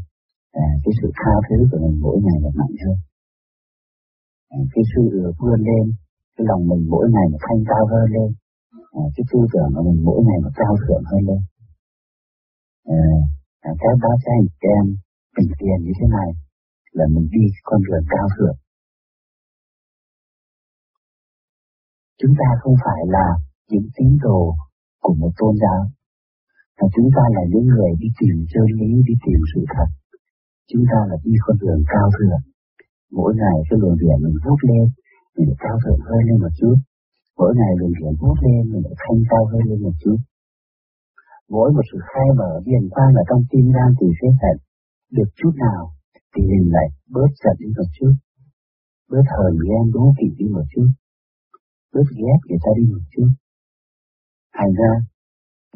à, 0.52 0.66
cái 0.82 0.92
sự 0.98 1.06
tha 1.18 1.34
thứ 1.46 1.56
của 1.70 1.78
mình 1.84 1.96
mỗi 2.04 2.16
ngày 2.24 2.38
là 2.44 2.50
mạnh 2.60 2.74
hơn. 2.84 2.96
À, 4.56 4.58
cái 4.72 4.84
sự 4.92 5.02
vươn 5.38 5.60
lên 5.68 5.84
cái 6.34 6.44
lòng 6.50 6.62
mình 6.70 6.82
mỗi 6.92 7.06
ngày 7.12 7.26
nó 7.32 7.38
thanh 7.46 7.62
cao 7.70 7.84
hơn 7.92 8.06
lên. 8.16 8.30
À, 9.00 9.04
cái 9.14 9.24
tư 9.30 9.38
tưởng 9.52 9.70
của 9.74 9.82
mình 9.88 9.98
mỗi 10.08 10.20
ngày 10.26 10.38
nó 10.44 10.50
cao 10.60 10.74
thượng 10.82 11.04
hơn 11.10 11.22
lên. 11.28 11.40
À, 13.00 13.02
à, 13.68 13.70
các 13.80 13.94
bác 14.02 14.16
các 14.24 14.32
anh 14.38 14.48
em 14.76 14.84
bình 15.36 15.50
tiền 15.58 15.78
như 15.84 15.92
thế 15.98 16.06
này 16.18 16.30
là 16.92 17.04
mình 17.14 17.26
đi 17.34 17.44
con 17.62 17.80
đường 17.86 18.04
cao 18.14 18.26
thượng. 18.34 18.58
Chúng 22.20 22.34
ta 22.40 22.48
không 22.60 22.76
phải 22.84 23.00
là 23.16 23.26
những 23.70 23.86
tín 23.96 24.18
đồ 24.22 24.54
của 25.02 25.14
một 25.20 25.32
tôn 25.38 25.54
giáo. 25.62 25.82
Mà 26.80 26.86
chúng 26.94 27.08
ta 27.16 27.22
là 27.36 27.42
những 27.52 27.66
người 27.72 27.90
đi 28.02 28.08
tìm 28.20 28.36
chân 28.52 28.66
lý 28.78 28.90
đi 29.08 29.14
tìm 29.26 29.40
sự 29.54 29.60
thật 29.74 29.88
chúng 30.70 30.84
ta 30.90 30.98
là 31.08 31.16
đi 31.24 31.34
con 31.44 31.56
đường 31.62 31.80
cao 31.92 32.06
thượng. 32.16 32.42
Mỗi 33.18 33.32
ngày 33.40 33.56
cái 33.66 33.76
luồng 33.80 33.96
điện 34.02 34.16
mình 34.24 34.36
hút 34.44 34.60
lên, 34.70 34.84
mình 35.34 35.46
lại 35.48 35.58
cao 35.64 35.76
thượng 35.82 36.00
hơn 36.08 36.20
lên 36.28 36.38
một 36.44 36.52
chút. 36.60 36.76
Mỗi 37.38 37.52
ngày 37.58 37.72
luồng 37.78 37.94
điện 37.98 38.14
hút 38.22 38.38
lên, 38.46 38.60
mình 38.70 38.82
lại 38.86 38.96
thanh 39.02 39.20
cao 39.30 39.44
hơn 39.50 39.62
lên 39.68 39.78
một 39.86 39.96
chút. 40.02 40.18
Mỗi 41.54 41.68
một 41.74 41.84
sự 41.90 41.98
khai 42.08 42.28
mở 42.38 42.50
điền 42.66 42.84
quan 42.94 43.10
ở 43.20 43.22
trong 43.28 43.42
tim 43.50 43.66
gan 43.76 43.90
từ 44.00 44.06
phế 44.18 44.28
thận 44.40 44.56
được 45.16 45.30
chút 45.38 45.52
nào 45.66 45.82
thì 46.32 46.40
mình 46.50 46.64
lại 46.76 46.88
bớt 47.14 47.30
giận 47.42 47.56
đi 47.62 47.68
một 47.78 47.88
chút. 47.96 48.14
Bớt 49.10 49.26
hờn 49.34 49.54
ghen, 49.66 49.84
đố 49.94 50.04
kỵ 50.18 50.28
đi 50.38 50.46
một 50.56 50.66
chút. 50.72 50.88
Bớt 51.94 52.08
ghét 52.20 52.38
người 52.46 52.60
ta 52.64 52.70
đi 52.78 52.84
một 52.92 53.04
chút. 53.12 53.28
Thành 54.56 54.72
ra 54.80 54.92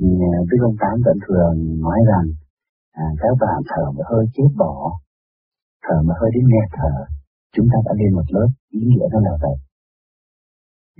ừ, 0.00 0.08
Đức 0.50 0.60
ông 0.68 0.76
Tám 0.82 0.96
vẫn 1.06 1.18
thường 1.26 1.80
nói 1.80 1.98
rằng 2.10 2.26
à, 3.02 3.06
các 3.20 3.34
bạn 3.42 3.58
thở 3.70 3.84
một 3.96 4.06
hơi 4.10 4.24
chết 4.34 4.50
bỏ, 4.62 4.74
thở 5.84 5.96
một 6.06 6.16
hơi 6.20 6.30
đến 6.34 6.44
nghe 6.50 6.64
thở, 6.76 6.94
chúng 7.54 7.66
ta 7.72 7.78
đã 7.86 7.92
lên 8.00 8.10
một 8.18 8.26
lớp 8.34 8.50
ý 8.78 8.80
nghĩa 8.90 9.06
đó 9.12 9.18
là 9.26 9.34
vậy. 9.44 9.56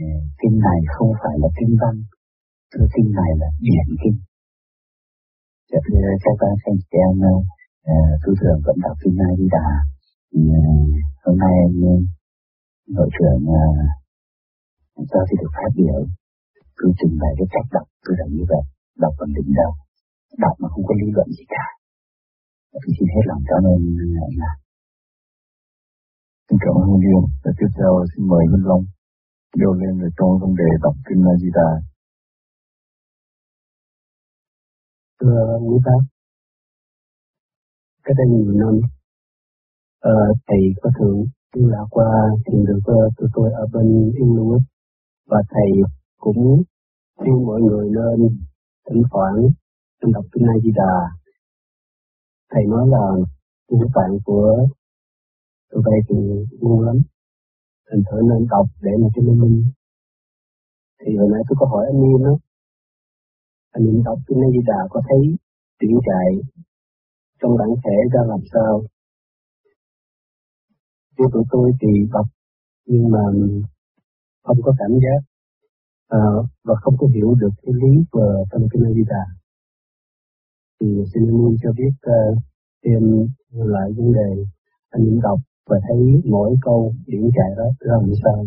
À, 0.08 0.12
kinh 0.40 0.56
này 0.66 0.78
không 0.94 1.12
phải 1.22 1.34
là 1.42 1.48
kinh 1.58 1.72
văn, 1.80 1.94
thưa 2.72 2.86
kinh 2.94 3.08
này 3.20 3.30
là 3.40 3.48
điển 3.66 3.88
kinh. 4.02 4.18
Chắc 5.70 5.82
à, 5.84 5.88
thưa 5.90 6.08
các 6.24 6.34
bạn 6.40 6.54
xem 6.62 6.76
em 7.04 7.14
à, 7.32 7.34
à 7.94 7.98
thư 8.22 8.30
thường 8.40 8.58
vẫn 8.66 8.76
đọc 8.84 8.96
kinh 9.02 9.16
này 9.22 9.32
đi 9.40 9.46
đà. 9.56 9.68
À, 9.68 9.86
ừ, 10.34 10.40
hôm 11.24 11.36
nay 11.44 11.54
nội 12.96 13.08
à, 13.10 13.12
trưởng 13.14 13.42
à, 13.62 13.66
cho 15.10 15.20
thì 15.28 15.34
được 15.40 15.52
phát 15.58 15.70
biểu 15.76 15.98
tôi 16.76 16.92
trình 16.98 17.14
bày 17.20 17.32
cái 17.38 17.48
cách 17.54 17.68
đọc 17.72 17.86
tôi 18.04 18.14
là 18.18 18.26
như 18.34 18.44
vậy 18.52 18.62
đọc 19.02 19.12
bằng 19.18 19.32
đỉnh 19.36 19.50
đầu 19.60 19.72
đọc 20.38 20.54
mà 20.60 20.68
không 20.72 20.84
có 20.88 20.94
lý 21.00 21.08
luận 21.16 21.28
gì 21.38 21.44
cả 21.48 21.66
thì 22.82 22.90
xin 22.98 23.08
hết 23.14 23.24
lòng 23.30 23.42
cảm 23.50 23.62
ơn 23.72 23.80
là 24.40 24.52
Xin 26.46 26.58
cảm 26.64 26.74
ơn 26.82 26.88
Liên 27.02 27.22
Và 27.44 27.50
tiếp 27.58 27.70
theo 27.76 27.92
xin 28.10 28.28
mời 28.30 28.44
Vân 28.52 28.62
Long 28.70 28.84
điều 29.58 29.72
lên 29.72 29.92
về 30.00 30.08
trong 30.16 30.30
vấn 30.40 30.52
đề 30.60 30.68
đọc 30.82 30.94
kinh 31.06 31.22
A 31.32 31.34
Di 31.40 31.50
Đà. 31.58 31.70
Thưa 35.20 35.58
quý 35.68 35.76
Pháp, 35.84 36.00
cách 38.04 38.16
đây 38.18 38.26
nhiều 38.30 38.52
năm, 38.62 38.74
ờ, 40.00 40.16
thầy 40.46 40.62
có 40.82 40.90
thường 40.98 41.18
liên 41.54 41.66
lạc 41.72 41.86
qua 41.90 42.10
tìm 42.44 42.64
được 42.68 42.80
của 42.84 43.08
tụi 43.16 43.28
tôi 43.34 43.52
ở 43.52 43.64
bên 43.72 44.12
Inuit 44.22 44.62
và 45.30 45.40
thầy 45.52 45.70
cũng 46.16 46.62
khuyên 47.18 47.46
mọi 47.46 47.60
người 47.60 47.86
nên 47.96 48.28
thỉnh 48.86 49.02
thoảng 49.10 49.36
nên 50.02 50.12
đọc 50.12 50.24
kinh 50.32 50.46
A 50.54 50.54
Di 50.64 50.70
Đà. 50.80 51.25
Thầy 52.50 52.64
nói 52.66 52.84
là 52.88 53.04
những 53.70 53.88
bạn 53.94 54.10
của 54.24 54.66
tụi 55.70 55.82
bay 55.86 55.98
thì 56.08 56.16
ngu 56.60 56.82
lắm, 56.82 56.96
thành 57.90 58.02
thử 58.10 58.18
nên 58.30 58.46
đọc 58.50 58.66
để 58.82 58.90
mà 59.00 59.08
cho 59.14 59.22
minh 59.22 59.40
minh. 59.40 59.64
Thì 61.00 61.16
hồi 61.16 61.28
nãy 61.32 61.42
tôi 61.48 61.56
có 61.60 61.66
hỏi 61.66 61.86
anh 61.86 62.02
Niên 62.02 62.24
đó, 62.24 62.38
anh 63.70 63.84
Niên 63.84 64.02
đọc 64.04 64.18
cái 64.26 64.38
A 64.42 64.60
Đà 64.66 64.80
có 64.90 65.02
thấy 65.08 65.36
chuyển 65.78 65.98
chạy 66.06 66.28
trong 67.40 67.56
bản 67.58 67.68
thể 67.84 67.96
ra 68.12 68.20
làm 68.26 68.40
sao? 68.52 68.82
Như 71.18 71.24
tụi 71.32 71.44
tôi 71.50 71.72
thì 71.80 71.88
đọc 72.12 72.26
nhưng 72.86 73.10
mà 73.10 73.22
không 74.42 74.56
có 74.62 74.72
cảm 74.78 74.90
giác 74.90 75.20
uh, 76.16 76.46
và 76.64 76.74
không 76.82 76.94
có 76.98 77.06
hiểu 77.14 77.34
được 77.34 77.50
cái 77.62 77.74
lý 77.74 78.04
của 78.10 78.44
tâm 78.50 78.60
kinh 78.72 79.04
Đà. 79.08 79.24
Thì 80.80 80.88
xin 81.14 81.22
anh 81.28 81.56
cho 81.62 81.70
biết 81.78 81.94
uh, 82.10 82.38
thêm 82.84 83.02
lại 83.72 83.88
vấn 83.96 84.12
đề 84.12 84.30
anh 84.90 85.02
những 85.04 85.20
đọc 85.22 85.38
và 85.68 85.76
thấy 85.88 86.00
mỗi 86.24 86.50
câu 86.62 86.94
điển 87.06 87.24
chạy 87.36 87.50
đó 87.56 87.68
ra 87.80 87.94
làm 88.02 88.12
sao. 88.24 88.38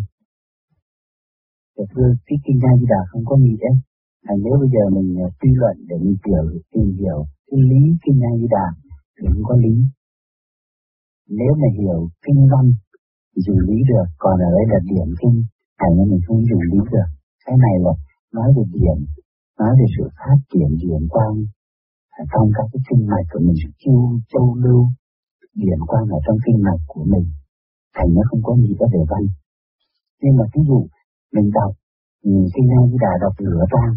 Dạ 1.78 1.84
thưa, 1.92 2.10
cái 2.26 2.38
kinh 2.46 2.60
Gia 2.64 2.72
Di 2.80 2.86
Đà 2.90 3.02
không 3.12 3.24
có 3.26 3.36
nghĩa 3.38 3.70
là 4.26 4.34
nếu 4.44 4.56
bây 4.62 4.70
giờ 4.74 4.84
mình 4.96 5.10
ờ, 5.24 5.28
suy 5.42 5.50
luận 5.60 5.76
để 5.90 5.96
mình 6.06 6.18
hiểu 6.26 6.44
tìm 6.74 6.88
hiểu 7.00 7.20
cái 7.48 7.60
lý 7.70 7.82
kinh 8.04 8.18
Gia 8.22 8.32
Di 8.40 8.48
Đà 8.56 8.68
thì 9.16 9.28
không 9.34 9.44
có 9.50 9.56
lý. 9.64 9.76
Nếu 11.40 11.54
mà 11.62 11.68
hiểu 11.80 12.00
kinh 12.26 12.42
văn 12.52 12.66
dùng 13.46 13.60
lý 13.68 13.78
được, 13.90 14.08
còn 14.18 14.36
ở 14.48 14.50
đây 14.58 14.66
là 14.72 14.80
điểm 14.92 15.10
kinh, 15.22 15.38
thành 15.80 15.94
nên 15.98 16.10
mình 16.12 16.22
không 16.28 16.42
dùng 16.50 16.64
lý 16.72 16.80
được. 16.92 17.10
Cái 17.46 17.56
này 17.66 17.76
là 17.86 17.94
nói 18.34 18.50
về 18.56 18.64
điểm, 18.74 18.98
nói 19.60 19.72
về 19.80 19.86
sự 19.98 20.04
phát 20.20 20.40
triển 20.52 20.70
điển 20.82 21.08
quang 21.10 21.36
trong 22.32 22.48
các 22.56 22.66
cái 22.72 22.82
kinh 22.88 23.04
mạch 23.12 23.28
của 23.32 23.42
mình, 23.46 23.58
chiêu 23.82 24.00
châu 24.32 24.46
lưu, 24.64 24.82
điển 25.62 25.80
quang 25.90 26.08
ở 26.18 26.20
trong 26.26 26.38
kinh 26.46 26.60
mạch 26.68 26.82
của 26.92 27.06
mình. 27.14 27.26
Thành 27.96 28.10
nó 28.16 28.22
không 28.30 28.42
có 28.48 28.52
gì 28.64 28.72
có 28.80 28.86
về 28.94 29.02
văn. 29.12 29.24
Nhưng 30.22 30.34
mà 30.38 30.46
ví 30.54 30.62
dụ 30.70 30.80
mình 31.36 31.50
đọc 31.58 31.72
ừ, 32.24 32.30
mình 32.34 32.48
kinh 32.54 32.68
A 32.78 32.80
Di 32.90 32.98
Đà 33.04 33.14
đọc 33.24 33.34
nửa 33.46 33.64
trang, 33.74 33.94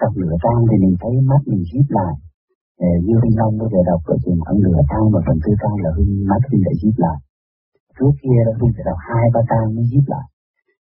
đọc 0.00 0.12
nửa 0.20 0.34
trang 0.42 0.60
thì 0.68 0.76
mình 0.84 0.94
thấy 1.02 1.14
mắt 1.30 1.40
mình 1.50 1.64
hít 1.72 1.86
lại. 1.98 2.14
Ờ, 2.86 2.88
như 3.06 3.14
hình 3.22 3.36
Long 3.40 3.54
bây 3.60 3.68
giờ 3.72 3.80
đọc 3.90 4.00
ở 4.12 4.16
chừng 4.24 4.40
khoảng 4.42 4.58
nửa 4.64 4.80
trang 4.90 5.06
và 5.12 5.20
phần 5.26 5.38
tư 5.44 5.52
trang 5.62 5.76
là 5.84 5.90
hình 5.96 6.12
mắt 6.30 6.42
hình 6.50 6.62
lại 6.66 6.76
hít 6.82 6.94
lại. 7.04 7.18
Trước 7.96 8.14
kia 8.22 8.38
là 8.46 8.52
hình 8.58 8.72
phải 8.74 8.84
đọc 8.88 8.98
hai 9.08 9.24
ba 9.34 9.40
trang 9.50 9.66
mới 9.74 9.84
hít 9.92 10.04
lại. 10.14 10.26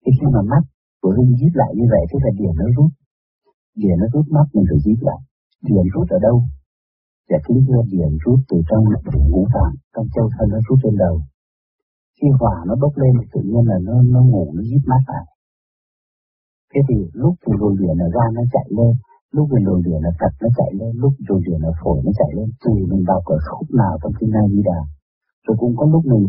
thế 0.01 0.09
khi 0.17 0.27
mà 0.35 0.41
mắt 0.51 0.63
của 1.01 1.11
hình 1.17 1.31
hít 1.41 1.53
lại 1.61 1.71
như 1.77 1.85
vậy, 1.93 2.03
thì 2.09 2.17
là 2.23 2.31
điển 2.39 2.53
nó 2.59 2.67
rút. 2.75 2.91
Điển 3.81 3.95
nó 4.01 4.07
rút 4.13 4.25
mắt 4.35 4.45
mình 4.53 4.65
phải 4.69 4.79
hít 4.85 4.99
lại. 5.09 5.21
Điển 5.67 5.85
rút 5.93 6.07
ở 6.17 6.19
đâu? 6.27 6.37
Và 7.29 7.37
kính 7.45 7.59
thưa 7.67 7.81
điển 7.91 8.11
rút 8.23 8.39
từ 8.49 8.57
trong 8.69 8.83
ngũ 9.31 9.43
tạng, 9.55 9.75
trong 9.93 10.07
châu 10.15 10.25
thân 10.33 10.47
nó 10.53 10.59
rút 10.67 10.79
lên 10.83 10.95
đầu. 11.03 11.15
Khi 12.17 12.27
hỏa 12.39 12.55
nó 12.67 12.73
bốc 12.81 12.93
lên 13.01 13.13
tự 13.33 13.41
nhiên 13.49 13.65
là 13.71 13.77
nó 13.87 13.95
nó 14.13 14.21
ngủ 14.29 14.45
nó 14.55 14.61
nhíp 14.69 14.83
mắt 14.91 15.01
lại. 15.11 15.25
Thế 16.71 16.79
thì 16.87 16.97
lúc 17.21 17.33
thì 17.43 17.51
luồng 17.59 17.75
điện 17.79 17.95
là 18.01 18.07
gan 18.15 18.29
nó 18.37 18.43
chạy 18.53 18.67
lên, 18.77 18.93
lúc 19.35 19.45
thì 19.51 19.59
luồng 19.65 19.81
điện 19.85 19.99
là 20.05 20.11
thật 20.19 20.33
nó 20.41 20.49
chạy 20.57 20.71
lên, 20.79 20.91
lúc 21.01 21.13
luồng 21.27 21.41
điện 21.47 21.59
là 21.65 21.71
phổi 21.79 21.97
nó 22.05 22.11
chạy 22.19 22.31
lên, 22.37 22.47
tùy 22.63 22.75
mình 22.91 23.03
đọc 23.11 23.23
ở 23.35 23.37
khúc 23.49 23.67
nào 23.81 23.93
trong 24.01 24.13
kinh 24.19 24.31
A 24.41 24.43
Di 24.51 24.61
Đà. 24.69 24.79
Rồi 25.45 25.55
cũng 25.61 25.73
có 25.79 25.85
lúc 25.93 26.03
mình 26.11 26.25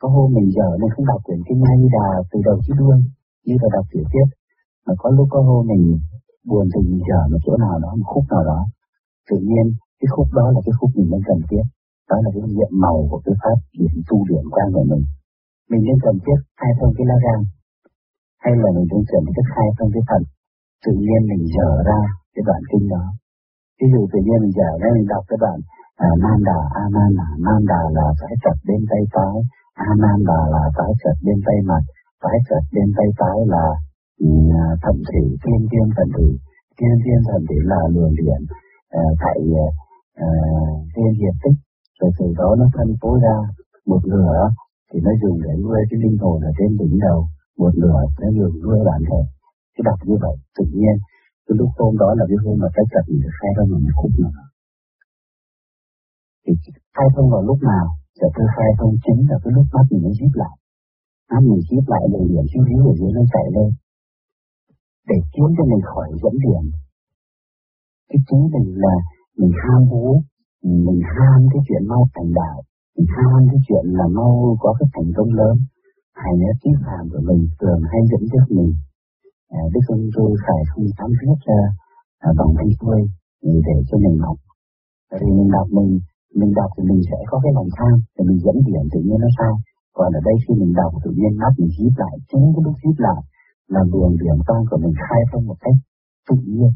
có 0.00 0.08
hôm 0.14 0.28
mình 0.36 0.48
dở 0.56 0.68
nên 0.80 0.90
không 0.94 1.06
đọc 1.10 1.20
quyển 1.24 1.40
kinh 1.48 1.60
A 1.70 1.72
Di 1.80 1.88
Đà 1.96 2.08
từ 2.30 2.38
đầu 2.44 2.56
chí 2.64 2.72
đuôi 2.80 2.96
như 3.46 3.54
là 3.62 3.68
đọc 3.76 3.84
tiểu 3.92 4.04
tiết 4.12 4.26
mà 4.86 4.94
có 4.98 5.10
lúc 5.16 5.26
có 5.30 5.40
hôm 5.48 5.66
mình 5.70 5.84
buồn 6.48 6.66
thì 6.72 6.80
mình 6.88 7.00
dở 7.08 7.20
một 7.30 7.40
chỗ 7.46 7.56
nào 7.64 7.76
đó 7.84 7.90
một 7.98 8.08
khúc 8.12 8.24
nào 8.30 8.44
đó 8.50 8.60
tự 9.28 9.38
nhiên 9.48 9.66
cái 10.00 10.08
khúc 10.14 10.28
đó 10.38 10.46
là 10.54 10.60
cái 10.66 10.74
khúc 10.78 10.90
mình 10.96 11.08
nên 11.12 11.22
cần 11.28 11.40
thiết. 11.48 11.64
Đó 12.10 12.16
là 12.24 12.30
cái 12.34 12.42
nhiệm 12.56 12.72
màu 12.84 12.98
của 13.10 13.20
cái 13.24 13.34
pháp 13.42 13.58
điểm 13.78 13.94
tu 14.08 14.16
điểm 14.30 14.44
quan 14.54 14.68
của 14.74 14.84
mình. 14.90 15.04
Mình 15.70 15.82
nên 15.86 15.98
cần 16.06 16.16
thiết 16.24 16.38
khai 16.60 16.72
thông 16.78 16.92
cái 16.96 17.06
lá 17.10 17.16
gan 17.24 17.40
hay 18.44 18.52
là 18.62 18.68
mình 18.76 18.88
nên 18.92 19.02
cần 19.12 19.24
thiết 19.34 19.46
khai 19.54 19.68
thông 19.76 19.90
cái 19.94 20.04
phần 20.08 20.22
tự 20.84 20.92
nhiên 21.04 21.20
mình 21.30 21.44
dở 21.56 21.70
ra 21.88 22.00
cái 22.34 22.42
đoạn 22.48 22.62
kinh 22.70 22.86
đó. 22.94 23.04
Ví 23.78 23.86
dụ 23.92 24.00
tự 24.12 24.18
nhiên 24.26 24.38
mình 24.44 24.54
dở 24.60 24.70
ra 24.82 24.88
mình 24.96 25.08
đọc 25.12 25.24
cái 25.28 25.38
đoạn 25.42 25.58
à, 26.06 26.08
nam 26.24 26.38
đà 26.48 26.60
a 26.82 26.84
nan 26.94 27.10
đà. 27.18 27.28
Nam 27.46 27.60
đà 27.70 27.82
là 27.96 28.06
phải 28.20 28.34
chặt 28.44 28.56
bên 28.68 28.80
tay 28.90 29.02
trái 29.14 29.36
a 29.88 29.90
nan 30.02 30.18
đà 30.28 30.40
là 30.54 30.64
phải 30.76 30.90
chặt 31.02 31.16
bên 31.24 31.38
tay 31.46 31.58
mặt 31.70 31.82
phải 32.22 32.38
chặt 32.48 32.62
bên 32.74 32.88
tay 32.96 33.08
trái 33.20 33.38
là 33.52 33.64
um, 34.24 34.50
thần 34.82 34.96
thủy 35.08 35.24
thiên 35.42 35.60
thiên 35.70 35.86
thần 35.96 36.08
thủy. 36.16 36.28
Thiên 36.78 36.94
thiên 37.04 37.20
thần 37.28 37.40
thủy 37.48 37.58
là 37.70 37.80
luồng 37.94 38.14
điện 38.20 38.40
Ờ, 38.92 39.04
tại 39.22 39.38
ờ, 39.64 39.66
ờ, 40.26 40.30
trên 40.94 41.08
diện 41.20 41.34
tích, 41.42 41.58
rồi 42.00 42.10
từ 42.18 42.26
đó 42.38 42.48
nó 42.58 42.66
phân 42.74 42.88
phối 43.00 43.20
ra 43.24 43.36
một 43.86 44.02
nửa, 44.12 44.38
thì 44.88 45.00
nó 45.04 45.10
dùng 45.22 45.38
để 45.44 45.52
nuôi 45.62 45.80
cái 45.90 45.98
linh 46.02 46.18
hồn 46.22 46.40
ở 46.48 46.50
trên 46.58 46.70
đỉnh 46.80 46.98
đầu, 47.06 47.28
một 47.58 47.72
nửa 47.82 48.00
nó 48.20 48.28
dùng 48.36 48.54
nuôi 48.62 48.78
bản 48.88 49.00
thể. 49.08 49.20
Cái 49.74 49.82
đọc 49.88 49.98
như 50.08 50.16
vậy, 50.24 50.36
tự 50.58 50.64
nhiên, 50.74 50.96
cái 51.46 51.54
lúc 51.60 51.70
hôm 51.78 51.96
đó 52.02 52.14
là 52.18 52.24
cái 52.28 52.38
hôm 52.44 52.56
mà 52.62 52.68
cái 52.74 52.84
chặt 52.92 53.04
mình 53.08 53.20
được 53.24 53.34
khai 53.40 53.50
ra 53.56 53.62
một 53.70 53.80
khúc 53.96 54.10
nữa 54.18 54.48
thì 56.48 56.72
khai 56.96 57.08
thông 57.14 57.28
vào 57.32 57.42
lúc 57.48 57.58
nào 57.72 57.86
sẽ 58.18 58.26
tôi 58.34 58.46
khai 58.56 58.70
thông 58.78 58.94
chính 59.04 59.20
là 59.30 59.36
cái 59.42 59.52
lúc 59.56 59.66
mắt 59.74 59.86
mình 59.90 60.02
nó 60.04 60.10
díp 60.18 60.32
lại. 60.42 60.54
Mắt 61.30 61.42
mình 61.48 61.60
díp 61.70 61.84
lại 61.92 62.04
để 62.12 62.20
điểm 62.30 62.44
xíu 62.50 62.62
xíu 62.68 62.80
ở 62.90 62.94
dưới 62.98 63.10
nó 63.16 63.22
chạy 63.34 63.46
lên, 63.56 63.68
để 65.08 65.16
kiếm 65.32 65.48
cho 65.56 65.64
mình 65.70 65.82
khỏi 65.90 66.08
dẫn 66.22 66.34
điểm 66.44 66.64
cái 68.08 68.18
chính 68.28 68.44
mình 68.54 68.68
là 68.84 68.94
mình 69.38 69.52
ham 69.62 69.80
hố 69.90 70.06
mình 70.86 71.00
ham 71.14 71.38
cái 71.52 71.60
chuyện 71.66 71.82
mau 71.92 72.02
thành 72.14 72.32
đạo 72.40 72.58
mình 72.98 73.10
ham 73.16 73.40
cái 73.50 73.60
chuyện 73.66 73.84
là 73.98 74.06
mau 74.18 74.32
có 74.62 74.70
cái 74.78 74.88
thành 74.94 75.10
công 75.16 75.30
lớn. 75.40 75.56
Hay 76.20 76.32
là 76.40 76.50
cái 76.62 76.72
phàm 76.82 77.04
của 77.12 77.22
mình 77.28 77.42
thường 77.60 77.80
hay 77.90 78.00
dẫn 78.10 78.22
dắt 78.32 78.46
mình. 78.56 78.72
À, 79.58 79.60
đức 79.72 79.84
ông 79.94 80.04
tôi 80.16 80.30
phải 80.44 80.60
không 80.70 80.86
dám 80.96 81.10
viết 81.20 81.38
ra 81.48 81.62
à, 82.26 82.28
bằng 82.38 82.52
tay 82.58 82.68
tôi 82.82 82.98
để 83.66 83.76
cho 83.88 83.96
mình 84.04 84.16
học. 84.24 84.38
Tại 85.10 85.18
vì 85.22 85.30
mình 85.38 85.50
đọc 85.56 85.68
mình 85.78 85.90
mình 86.40 86.52
đọc 86.58 86.70
thì 86.74 86.82
mình 86.90 87.00
sẽ 87.10 87.18
có 87.30 87.36
cái 87.42 87.52
lòng 87.56 87.70
tham 87.76 87.94
thì 88.14 88.20
mình 88.28 88.38
dẫn 88.44 88.56
điểm 88.66 88.84
tự 88.92 89.00
nhiên 89.06 89.20
nó 89.24 89.30
sai 89.38 89.54
còn 89.96 90.08
ở 90.18 90.20
đây 90.28 90.36
khi 90.42 90.52
mình 90.60 90.72
đọc 90.80 90.92
tự 91.04 91.10
nhiên 91.18 91.32
mắt 91.42 91.52
mình 91.58 91.70
díp 91.76 91.94
lại 92.02 92.14
chính 92.30 92.46
cái 92.54 92.62
lúc 92.66 92.74
díp 92.82 92.96
lại 93.06 93.20
là 93.74 93.80
luồng 93.92 94.14
điểm 94.22 94.38
con 94.48 94.60
của 94.70 94.78
mình 94.82 94.94
khai 95.04 95.20
thông 95.30 95.44
một 95.50 95.58
cách 95.64 95.78
tự 96.28 96.36
nhiên 96.56 96.72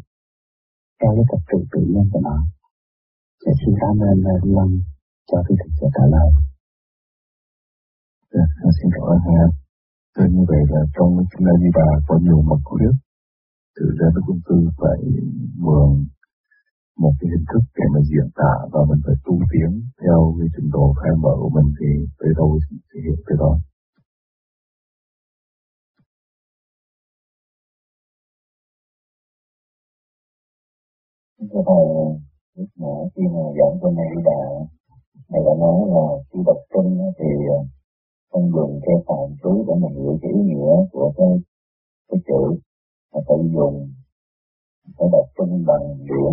theo 1.02 1.10
cái 1.16 1.24
trật 1.30 1.42
tự 1.50 1.58
tự 1.72 1.80
nhiên 1.90 2.06
của 2.12 2.20
nó 2.28 2.36
để 3.44 3.52
xin 3.60 3.74
cảm 3.80 3.94
ơn 4.10 4.16
Lâm 4.56 4.70
cho 5.28 5.38
cái 5.46 5.54
thực 5.60 5.70
sự 5.78 5.86
trả 5.96 6.04
lời 6.14 6.28
Dạ, 8.34 8.46
xin 8.78 8.88
cảm 8.94 9.04
ơn 9.12 9.18
hai 9.26 9.36
anh. 9.44 9.54
Như 10.34 10.44
vậy 10.50 10.62
là 10.72 10.80
trong 10.94 11.10
chúng 11.30 11.44
ta 11.46 11.52
Di 11.60 11.70
bà 11.78 11.88
có 12.08 12.14
nhiều 12.24 12.40
mật 12.50 12.60
quyết, 12.68 12.94
từ 13.76 13.84
ra 13.98 14.06
với 14.14 14.22
Công 14.26 14.40
Tư 14.46 14.56
phải 14.80 15.00
mượn 15.64 15.90
một 17.02 17.14
cái 17.18 17.28
hình 17.32 17.46
thức 17.50 17.62
để 17.76 17.84
mà 17.94 18.00
diễn 18.08 18.28
tả 18.40 18.52
và 18.72 18.80
mình 18.88 19.00
phải 19.04 19.16
tu 19.24 19.34
tiến 19.50 19.70
theo 20.00 20.18
cái 20.38 20.48
trình 20.54 20.70
độ 20.76 20.86
khai 21.00 21.12
mở 21.22 21.32
của 21.42 21.50
mình 21.56 21.68
thì 21.78 21.88
tới 22.18 22.30
đâu 22.38 22.48
thì 22.88 22.96
hiểu 23.04 23.16
tới 23.26 23.36
đó. 23.42 23.52
Thưa 31.50 31.62
Thầy, 31.66 31.86
lúc 32.56 32.68
nãy 32.76 33.00
khi 33.14 33.22
mà 33.34 33.42
giảng 33.58 33.74
cho 33.80 33.90
này 33.90 34.06
đi 34.14 34.22
đà, 34.24 34.42
Thầy 35.28 35.40
đã 35.46 35.54
nói 35.64 35.78
là 35.94 36.06
khi 36.28 36.38
đọc 36.46 36.60
kinh 36.72 36.98
thì 37.18 37.30
ờ, 37.56 37.58
không 38.30 38.50
dùng 38.56 38.80
cái 38.84 38.96
phạm 39.06 39.28
chú 39.42 39.64
để 39.68 39.74
mình 39.82 39.94
hiểu 39.98 40.18
cái 40.22 40.32
ý 40.32 40.40
nghĩa 40.48 40.74
của 40.92 41.12
cái 41.16 41.32
cái 42.08 42.20
chữ 42.26 42.42
mà 43.12 43.20
phải 43.26 43.38
dùng 43.54 43.76
phải 44.96 45.08
đọc 45.12 45.26
kinh 45.36 45.64
bằng 45.66 45.86
điển. 46.08 46.32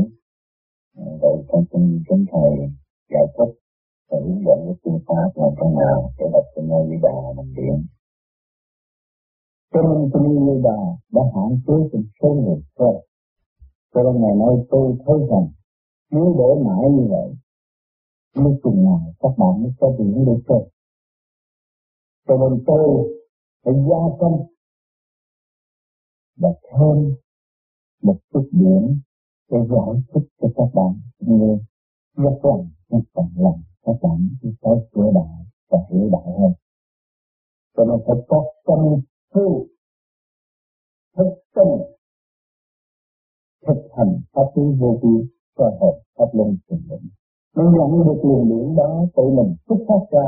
Ờ, 0.97 1.03
vậy 1.21 1.35
con 1.47 1.63
xin 1.71 2.03
kính 2.09 2.25
thầy 2.31 2.51
giải 3.11 3.25
thích 3.35 3.53
và 4.09 4.17
hướng 4.23 4.41
dẫn 4.45 4.59
cái 4.65 4.75
phương 4.83 4.99
pháp 5.07 5.29
làm 5.35 5.51
thế 5.59 5.67
nào 5.79 6.11
để 6.17 6.25
đọc 6.33 6.45
kinh 6.55 6.69
A 6.77 6.79
Di 6.89 6.97
Đà 7.03 7.17
bằng 7.37 7.51
điển. 7.57 7.77
Kinh 9.73 10.09
kinh 10.11 10.25
A 10.37 10.41
Di 10.47 10.61
Đà 10.67 10.79
đã 11.15 11.21
hạn 11.35 11.49
chế 11.67 11.73
sự 11.91 11.99
số 12.21 12.29
lượng 12.45 12.61
thôi 12.79 13.08
cho 13.93 14.03
nên 14.03 14.22
ngày 14.22 14.36
nay 14.36 14.65
tôi 14.69 14.96
thấy 15.05 15.17
rằng, 15.29 15.48
nếu 16.12 16.36
để 16.39 16.63
mãi 16.65 16.89
như 16.91 17.08
vậy, 17.10 17.36
lúc 18.34 18.60
chừng 18.63 18.84
nào 18.84 19.01
các 19.19 19.34
bạn 19.38 19.63
mới 19.63 19.72
có 19.79 19.96
điểm 19.98 20.25
để 20.27 20.34
chơi. 20.48 20.69
Cho 22.27 22.38
nên 22.38 22.63
tôi 22.67 22.84
phải 23.63 23.74
gia 23.74 24.17
tâm 24.19 24.31
và 26.38 26.50
thêm 26.63 27.15
một 28.01 28.17
chút 28.34 28.50
điểm 28.51 29.01
để 29.51 29.58
giải 29.69 30.01
thích 30.13 30.27
cho 30.41 30.48
các 30.55 30.69
bạn 30.74 31.00
nghe 31.19 31.58
rất 32.15 32.39
lòng 32.43 32.69
rất 32.89 33.00
tận 33.13 33.25
lòng 33.36 33.62
các 33.86 33.96
bạn 34.01 34.29
đi 34.41 34.50
có 34.62 34.79
sửa 34.93 35.12
đạo 35.15 35.46
và 35.69 35.77
hiểu 35.89 36.10
đạo 36.12 36.39
hơn. 36.39 36.53
Cho 37.77 37.86
nên 37.86 38.00
phải 38.08 38.25
có 38.27 38.46
tâm 38.65 38.79
tu 39.34 39.65
thức 41.17 41.41
tâm 41.53 41.67
thực 43.67 43.79
hành 43.97 44.21
pháp 44.33 44.47
lý 44.55 44.63
vô 44.79 44.99
vi 45.01 45.27
cho 45.57 45.65
hợp 45.81 45.95
pháp 46.15 46.29
luân 46.33 46.57
thường 46.69 46.81
định 46.89 47.09
nó 47.55 47.63
nhận 47.63 48.05
được 48.05 48.19
luồng 48.23 48.49
điển 48.49 48.75
đó 48.75 49.05
tự 49.15 49.23
mình 49.37 49.55
xuất 49.67 49.79
phát 49.87 50.03
ra 50.11 50.27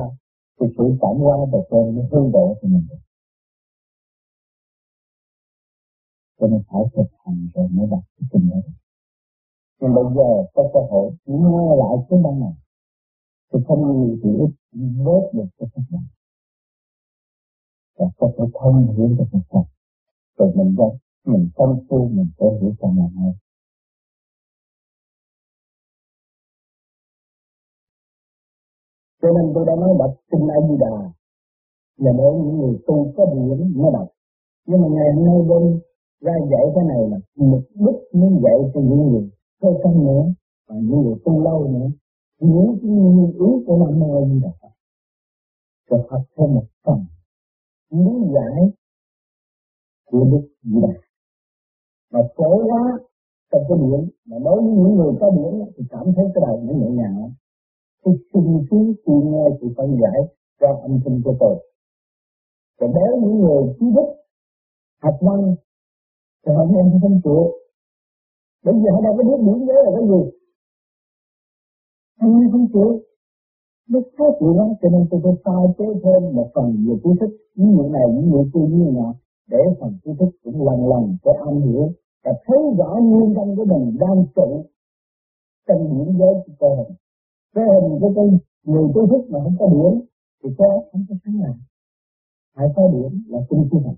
thì 0.60 0.68
sự 0.78 0.84
cảm 1.02 1.16
hóa 1.24 1.38
và 1.52 1.60
trên 1.72 1.96
nó 1.96 2.02
hương 2.12 2.32
độ 2.32 2.56
thì 2.62 2.68
mình. 2.68 2.88
Được 2.90 2.98
cho 6.40 6.48
nên 6.48 6.62
phải 6.70 6.82
thực 6.96 7.10
hành 7.26 7.48
rồi 7.54 7.68
mới 7.72 7.88
đạt 7.92 8.04
cái 8.18 8.28
trình 8.32 8.50
độ. 8.50 8.62
Nhưng 9.82 9.94
bây 9.96 10.04
giờ 10.04 10.30
có 10.54 10.70
cơ 10.74 10.80
hội 10.90 11.12
nghe 11.26 11.76
lại 11.82 11.96
cái 12.10 12.20
băng 12.24 12.40
này, 12.40 12.54
thì 13.54 13.60
không 13.68 13.82
nhiều 13.82 14.18
thì 14.24 14.30
ít 14.30 14.52
bớt 15.06 15.24
được 15.34 15.48
cái 15.58 15.70
các 15.74 15.84
này 15.92 16.04
và 17.98 18.06
có 18.18 18.32
thể 18.38 18.44
thông 18.60 18.96
hiểu 18.98 19.08
được 19.18 19.26
một 19.32 19.42
phần 19.50 19.64
rồi 20.38 20.52
mình 20.56 20.76
ra 20.76 20.86
mình 21.26 21.50
tâm 21.56 21.70
tu 21.90 22.10
mình 22.10 22.30
sẽ 22.40 22.46
hiểu 22.62 22.74
càng 22.80 22.96
ngày 22.98 23.10
hơn. 23.18 23.34
Cho 29.22 29.28
nên 29.36 29.52
tôi 29.56 29.66
đã 29.68 29.76
nói 29.76 29.90
đọc 30.00 30.14
kinh 30.32 30.48
A 30.48 30.60
Di 30.68 30.76
Đà 30.80 30.96
là 31.98 32.12
để 32.18 32.30
những 32.44 32.58
người 32.58 32.76
tu 32.88 33.14
có 33.18 33.26
điểm 33.34 33.74
mới 33.76 33.92
đọc. 33.94 34.08
Nhưng 34.68 34.82
mà 34.82 34.88
ngày 34.96 35.10
hôm 35.16 35.26
nay 35.26 35.38
bên 35.50 35.80
ra 36.22 36.34
dạy 36.52 36.66
cái 36.76 36.84
này 36.92 37.02
là 37.12 37.18
mục 37.36 37.64
đích 37.74 38.00
muốn 38.14 38.42
dạy 38.44 38.58
cho 38.74 38.80
những 38.82 39.04
người 39.10 39.30
sơ 39.62 39.68
căn 39.84 40.04
nữa, 40.04 40.24
và 40.68 40.76
những 40.76 41.02
người 41.02 41.16
tu 41.26 41.44
lâu 41.44 41.68
nữa, 41.68 41.90
những 42.40 42.78
cái 42.82 42.92
nguyên 42.92 43.32
ý 43.32 43.50
của 43.66 43.78
Nam 43.78 44.00
Mô 44.00 44.26
Di 44.26 44.40
Đà 44.44 44.52
Phật 44.62 44.74
rồi 45.90 46.08
học 46.10 46.22
thêm 46.38 46.54
một 46.56 46.66
phần 46.86 47.06
lý 47.90 48.12
giải 48.34 48.72
của 50.06 50.24
Đức 50.32 50.48
Di 50.64 50.82
Đà 50.82 51.11
mà 52.12 52.20
khổ 52.36 52.64
quá 52.70 52.84
trong 53.52 53.64
cái 53.70 53.78
điển 53.82 54.10
mà 54.26 54.38
đối 54.46 54.62
với 54.62 54.74
những 54.74 54.96
người 54.96 55.14
có 55.20 55.30
điển 55.30 55.54
thì 55.78 55.84
cảm 55.90 56.06
thấy 56.16 56.26
cái 56.34 56.42
đầu 56.48 56.62
nó 56.64 56.74
nhẹ 56.74 56.90
nhàng. 56.90 57.30
Cái 58.04 58.14
sinh 58.34 58.66
khí 58.72 58.78
khi 59.06 59.14
nghe 59.32 59.46
sự 59.62 59.68
phân 59.78 59.98
giải 60.02 60.20
ra 60.60 60.70
âm 60.82 61.00
thanh 61.06 61.22
của 61.26 61.36
tôi. 61.40 61.56
Còn 62.80 62.92
nếu 62.96 63.22
những 63.22 63.40
người 63.40 63.64
trí 63.80 63.86
thức, 63.96 64.08
học 65.04 65.18
văn, 65.22 65.56
thì 66.46 66.54
họ 66.56 66.64
nghe 66.70 66.82
không 67.02 67.22
chịu 67.24 67.44
bởi 68.64 68.74
vì 68.74 68.90
họ 68.94 69.02
đâu 69.02 69.14
có 69.18 69.24
biết 69.24 69.40
điển 69.46 69.68
giới 69.68 69.80
là 69.86 69.92
cái 69.96 70.06
gì. 70.12 70.22
Anh 72.20 72.32
nghe 72.36 72.48
không 72.52 72.68
chịu 72.74 73.02
nó 73.92 74.00
khó 74.18 74.26
chịu 74.40 74.54
lắm 74.60 74.68
cho 74.82 74.90
nên 74.90 75.08
tôi 75.12 75.20
phải 75.24 75.34
sai 75.46 75.64
chế 75.78 75.86
thêm 76.04 76.36
một 76.36 76.48
phần 76.56 76.68
về 76.88 76.94
trí 77.04 77.10
thức. 77.20 77.32
Những 77.56 77.72
người 77.76 77.90
này, 77.90 78.06
những 78.16 78.30
người 78.32 78.46
kia 78.54 78.66
như 78.70 78.92
nào, 78.92 79.14
để 79.48 79.58
phần 79.80 79.92
trí 80.04 80.12
thức 80.20 80.32
cũng 80.44 80.68
lần 80.68 80.80
lần 80.92 81.04
để 81.26 81.32
am 81.46 81.62
hiểu 81.62 81.90
và 82.24 82.32
thấy 82.46 82.58
rõ 82.78 83.00
nguyên 83.02 83.34
tâm 83.36 83.56
của 83.56 83.66
mình 83.66 83.98
đang 84.00 84.26
trụ 84.36 84.66
trong 85.68 85.82
những 85.98 86.18
giới 86.20 86.34
của 86.46 86.54
cơ 86.60 86.68
hình. 86.78 86.96
Cái 87.56 87.64
hình 87.74 88.00
của 88.00 88.12
tôi 88.16 88.28
người 88.64 88.92
tôi 88.96 89.08
thức 89.10 89.22
mà 89.32 89.40
không 89.44 89.56
có 89.60 89.68
điểm 89.68 89.94
thì 90.44 90.50
có 90.58 90.84
không 90.92 91.06
có 91.10 91.16
sáng 91.26 91.40
nào 91.40 91.56
phải 92.56 92.68
có 92.76 92.84
điểm 92.94 93.24
là 93.28 93.40
tinh 93.50 93.68
khí 93.72 93.78
thần 93.84 93.96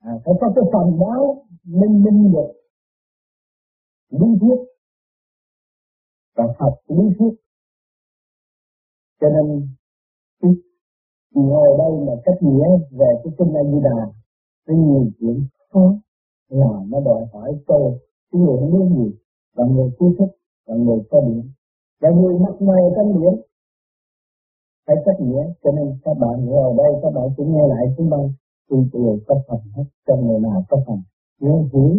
à, 0.00 0.12
phải 0.24 0.34
có 0.40 0.52
cái 0.54 0.64
phần 0.72 0.98
báo 1.00 1.44
minh 1.64 2.02
minh 2.04 2.32
được 2.32 2.52
lý 4.10 4.26
thuyết 4.40 4.58
và 6.36 6.44
học 6.58 6.74
lý 6.88 7.04
thuyết. 7.18 7.34
Cho 9.20 9.28
nên 9.28 9.68
cái 10.40 10.50
ngồi 11.34 11.68
đây 11.78 12.06
mà 12.06 12.12
cách 12.24 12.38
nghĩa 12.40 12.68
về 12.90 13.10
cái 13.24 13.32
kinh 13.38 13.54
A 13.54 13.62
Di 13.70 13.80
Đà 13.82 14.12
nó 14.66 14.74
nhiều 14.74 15.10
chuyện 15.20 15.46
khó 15.72 15.94
là 16.50 16.84
nó 16.88 17.00
đòi 17.00 17.26
hỏi 17.32 17.50
tôi 17.66 17.98
cái 18.32 18.40
người 18.40 18.60
muốn 18.60 18.96
gì? 18.96 19.16
Và 19.56 19.64
người 19.64 19.90
trí 19.98 20.06
thức 20.18 20.30
và 20.66 20.74
người 20.74 20.98
có 21.10 21.20
điểm. 21.20 21.50
Và 22.00 22.10
người 22.10 22.38
mắc 22.38 22.62
mê 22.62 22.78
trong 22.96 23.20
điểm 23.20 23.34
phải 24.86 24.96
cách 25.04 25.20
nghĩa 25.20 25.44
cho 25.62 25.70
nên 25.72 25.98
các 26.04 26.14
bạn 26.20 26.46
ngồi 26.46 26.70
ở 26.70 26.76
đây 26.76 27.00
các 27.02 27.10
bạn 27.14 27.24
cũng 27.36 27.52
nghe 27.54 27.68
lại 27.68 27.84
chúng 27.96 28.10
ta 28.10 28.16
tôi 28.68 28.84
đều 28.92 29.18
có 29.26 29.34
phần 29.48 29.60
hết 29.76 29.84
trong 30.06 30.26
người 30.26 30.40
nào 30.40 30.64
có 30.68 30.76
phần. 30.86 30.98
Nhớ 31.40 31.54
hiểu 31.72 31.90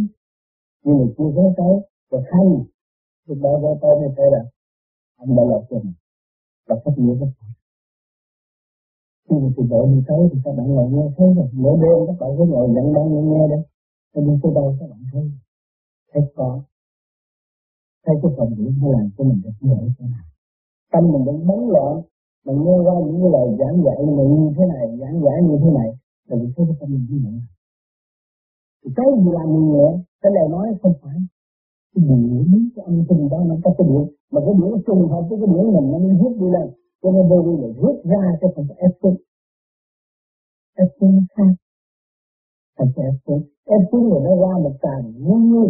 nhưng 0.83 0.97
mà 0.99 1.05
chưa 1.17 1.31
thấy 1.35 1.45
cái, 1.57 1.73
và 2.11 2.19
hay 2.31 2.47
thì 3.27 3.35
bao 3.43 3.59
giờ 3.61 3.67
tôi 3.81 3.99
mới 3.99 4.09
thấy 4.17 4.25
là 4.31 4.43
anh 5.17 5.35
đã 5.35 5.43
lọt 5.49 5.63
mình 5.71 5.93
và 6.67 6.75
cách 6.85 6.93
nghĩa 6.97 7.15
rất 7.15 7.27
phải 7.39 7.49
khi 9.29 9.35
mà 9.43 9.49
tôi 9.55 9.65
bộ 9.69 9.85
đi 9.85 10.03
tới 10.07 10.29
thì 10.33 10.39
các 10.43 10.53
bạn 10.57 10.67
ngồi 10.67 10.89
nghe 10.91 11.05
thấy 11.17 11.27
rồi. 11.35 11.47
Mỗi 11.53 11.77
đêm 11.81 12.07
các 12.07 12.17
bạn 12.19 12.29
cứ 12.37 12.43
ngồi 12.45 12.69
nhận 12.69 12.93
đang 12.93 13.07
nghe 13.13 13.21
nghe 13.21 13.47
đấy 13.47 13.63
cho 14.13 14.21
nên 14.21 14.39
tới 14.41 14.51
đâu 14.55 14.75
các 14.79 14.87
bạn 14.91 15.03
thấy 15.11 15.23
thấy 16.11 16.23
có 16.35 16.61
thấy 18.05 18.15
cái 18.21 18.31
phần 18.37 18.49
điểm 18.57 18.73
nó 18.81 18.87
làm 18.91 19.09
cho 19.17 19.23
mình 19.23 19.41
được 19.43 19.57
nhớ 19.61 19.77
thế 19.99 20.05
nào 20.13 20.25
tâm 20.91 21.03
mình 21.11 21.23
vẫn 21.27 21.37
bấn 21.47 21.59
loạn 21.73 21.93
mình 22.45 22.57
nghe 22.63 22.77
qua 22.85 22.95
những 23.05 23.19
cái 23.21 23.31
lời 23.35 23.47
giảng 23.59 23.77
dạy 23.85 23.97
mình 24.17 24.29
như 24.35 24.49
thế 24.57 24.63
này 24.73 24.85
giảng 25.01 25.17
giải 25.25 25.37
như 25.47 25.55
thế 25.63 25.69
này 25.79 25.89
là 26.27 26.35
vì 26.39 26.47
thấy 26.55 26.65
cái 26.67 26.77
tâm 26.79 26.89
mình 26.93 27.05
như 27.09 27.17
vậy 27.25 27.37
thì 28.81 28.89
cái 28.97 29.07
gì 29.23 29.29
làm 29.37 29.47
mình 29.53 29.67
nhẹ 29.73 29.87
cái 30.21 30.31
lời 30.35 30.47
nói 30.55 30.65
không 30.81 30.93
phải 31.01 31.17
cái 31.93 32.01
điển 32.07 32.69
cái 32.75 32.85
âm 32.85 32.95
thanh 33.09 33.29
đó 33.29 33.39
nó 33.49 33.55
có 33.63 33.69
cái 33.77 33.85
điển 33.89 34.03
mà 34.31 34.39
cái 34.45 34.53
điển 34.61 34.73
trùng 34.85 35.03
hợp 35.11 35.23
với 35.29 35.37
cái 35.41 35.49
điển 35.53 35.65
mình 35.75 35.87
nó 35.91 35.97
mới 36.05 36.15
hút 36.21 36.33
đi 36.41 36.47
lên 36.55 36.67
cho 37.01 37.09
nên 37.11 37.23
đôi 37.29 37.41
khi 37.45 37.53
là 37.61 37.69
rút 37.81 37.97
ra 38.11 38.21
cái 38.41 38.49
phần 38.55 38.65
ép 38.77 38.91
xuống 39.01 39.17
ép 40.75 40.87
xuống 40.99 41.25
khác 41.35 41.53
thành 42.81 43.05
em 43.05 43.13
xuống 43.25 43.43
em 43.65 43.79
xuống 43.91 44.09
rồi 44.09 44.21
nó 44.23 44.35
ra 44.35 44.53
một 44.63 44.75
càng 44.81 45.13
như 45.17 45.35
như 45.51 45.65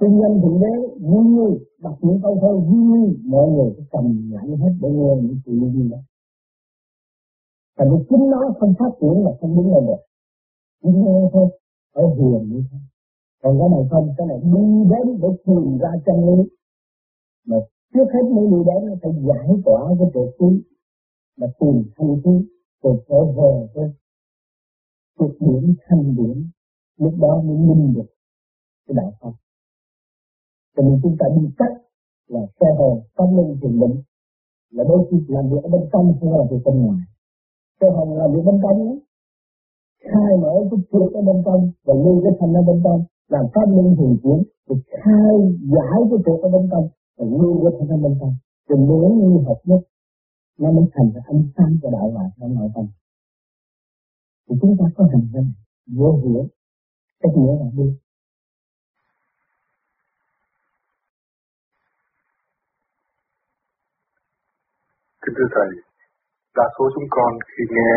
tinh 0.00 0.18
nhân 0.18 0.40
thượng 0.42 0.60
đế 0.60 0.74
như 1.00 1.20
như 1.34 1.58
đọc 1.78 1.96
những 2.00 2.20
câu 2.22 2.38
thơ 2.40 2.52
như 2.68 2.78
như 2.90 3.16
mọi 3.24 3.50
người 3.50 3.70
cầm 3.90 4.30
lặng 4.32 4.56
hết 4.56 4.72
để 4.82 4.88
nghe 4.90 5.14
những 5.22 5.40
chuyện 5.44 5.58
như 5.58 5.88
đó. 5.90 5.98
Tại 7.76 7.86
vì 7.90 7.96
chính 8.08 8.30
nó 8.30 8.40
không 8.58 8.74
phát 8.78 8.92
triển 9.00 9.24
là 9.24 9.30
không 9.40 9.56
đứng 9.56 9.74
lên 9.74 9.86
được. 9.86 10.02
Chỉ 10.82 10.88
nghe 10.94 11.30
thôi, 11.32 11.48
ở 11.92 12.02
hiền 12.16 12.48
như 12.50 12.62
thế. 12.70 12.78
Còn 13.42 13.58
cái 13.58 13.68
này 13.68 13.84
không, 13.90 14.08
cái 14.16 14.26
này 14.26 14.38
đi 14.42 14.64
đến 14.90 15.20
để 15.22 15.28
tìm 15.46 15.78
ra 15.78 15.90
chân 16.06 16.16
lý. 16.26 16.42
Mà 17.46 17.56
trước 17.94 18.08
hết 18.14 18.24
mới 18.34 18.46
đi 18.46 18.60
đến 18.68 18.98
phải 19.02 19.12
giải 19.28 19.48
tỏa 19.64 19.80
cái 19.98 20.08
trượt 20.14 20.34
khí, 20.38 20.62
mà 21.38 21.46
tìm 21.60 21.82
thanh 21.96 22.16
khí, 22.24 22.34
rồi 22.82 22.96
trở 23.08 23.24
về 23.24 23.68
với 23.74 23.90
một 25.20 25.32
điểm 25.40 25.74
thanh 25.86 26.16
điểm, 26.16 26.50
lúc 26.98 27.14
đó 27.20 27.42
mới 27.46 27.56
minh 27.56 27.92
được 27.94 28.08
cái 28.86 28.94
đạo 28.98 29.12
pháp. 29.20 29.34
Cho 30.76 30.82
nên 30.82 31.00
chúng 31.02 31.16
ta 31.18 31.26
đi 31.36 31.46
cách 31.58 31.76
là 32.28 32.40
xe 32.60 32.66
hồ 32.78 33.02
tâm 33.16 33.28
linh 33.36 33.56
thiền 33.62 33.80
định 33.80 33.96
là 34.70 34.84
đôi 34.88 35.00
khi 35.10 35.16
làm 35.28 35.44
việc 35.50 35.62
ở 35.62 35.68
bên 35.74 35.82
trong 35.92 36.04
không 36.20 36.32
là 36.38 36.44
việc 36.50 36.62
bên 36.64 36.76
ngoài. 36.82 37.02
Xe 37.80 37.86
hồ 37.94 38.16
làm 38.18 38.32
việc 38.34 38.44
bên 38.44 38.58
trong. 38.62 38.98
Khai 40.10 40.32
mở 40.42 40.52
cái 40.70 40.80
chuyện 40.90 41.08
ở 41.18 41.22
bên 41.28 41.42
trong 41.44 41.62
và 41.86 41.94
lưu 41.94 42.22
cái 42.24 42.32
thành 42.40 42.52
ở 42.60 42.62
bên 42.68 42.80
trong 42.84 43.00
làm 43.28 43.44
pháp 43.54 43.66
linh 43.76 43.96
thiền 43.98 44.12
chuyển 44.22 44.38
thì 44.66 44.74
khai 45.02 45.34
giải 45.74 45.98
cái 46.10 46.18
chuyện 46.24 46.38
ở 46.46 46.48
bên 46.54 46.64
trong 46.70 46.86
và 47.16 47.24
lưu 47.38 47.54
cái 47.62 47.72
thành 47.78 47.88
ở 47.88 47.98
bên 48.04 48.14
trong. 48.20 48.34
Thì 48.68 48.74
mới 48.88 49.08
như 49.18 49.30
hợp 49.46 49.60
nhất 49.64 49.80
nó 50.60 50.72
mới 50.72 50.84
thành 50.94 51.10
ra 51.14 51.20
ánh 51.24 51.42
sáng 51.56 51.72
của 51.82 51.90
đạo 51.90 52.10
hòa 52.10 52.24
trong 52.40 52.54
nội 52.54 52.68
tâm. 52.74 52.84
Thì 54.50 54.56
chúng 54.60 54.76
ta 54.78 54.84
có 54.96 55.04
hành 55.12 55.26
cái 55.32 55.42
vô 55.98 56.10
hiểu, 56.22 56.44
cách 57.20 57.32
nghĩa 57.36 57.54
là 57.60 57.68
đi 57.76 57.88
Kính 65.22 65.34
thưa 65.38 65.50
Thầy, 65.54 65.70
đa 66.56 66.64
số 66.78 66.84
chúng 66.94 67.08
con 67.10 67.32
khi 67.52 67.64
nghe 67.74 67.92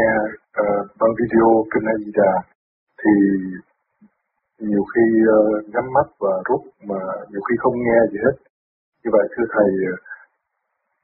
uh, 0.61 0.87
băng 0.99 1.13
video 1.19 1.47
kinh 1.71 1.85
A 1.93 1.95
Di 2.05 2.11
Đà 2.19 2.33
thì 3.01 3.13
nhiều 4.59 4.83
khi 4.91 5.05
uh, 5.37 5.69
nhắm 5.73 5.85
mắt 5.95 6.07
và 6.19 6.33
rút 6.47 6.61
mà 6.89 6.99
nhiều 7.31 7.41
khi 7.47 7.55
không 7.59 7.75
nghe 7.85 7.99
gì 8.11 8.17
hết. 8.25 8.35
Như 9.03 9.09
vậy 9.11 9.25
thưa 9.33 9.45
Thầy, 9.55 9.69
ờ, 9.91 9.95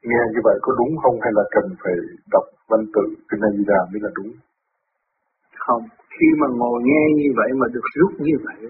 nghe 0.02 0.22
như 0.32 0.40
vậy 0.44 0.58
có 0.62 0.72
đúng 0.78 0.92
không 1.02 1.16
hay 1.22 1.32
là 1.34 1.42
cần 1.50 1.64
phải 1.82 1.94
đọc 2.32 2.44
văn 2.68 2.80
tự 2.94 3.04
kinh 3.28 3.40
A 3.48 3.50
Di 3.56 3.64
Đà 3.66 3.80
mới 3.92 4.00
là 4.02 4.10
đúng? 4.14 4.32
Không, 5.64 5.82
khi 6.16 6.28
mà 6.40 6.46
ngồi 6.60 6.78
nghe 6.88 7.04
như 7.20 7.30
vậy 7.38 7.50
mà 7.60 7.66
được 7.74 7.86
rút 7.98 8.12
như 8.26 8.36
vậy 8.46 8.60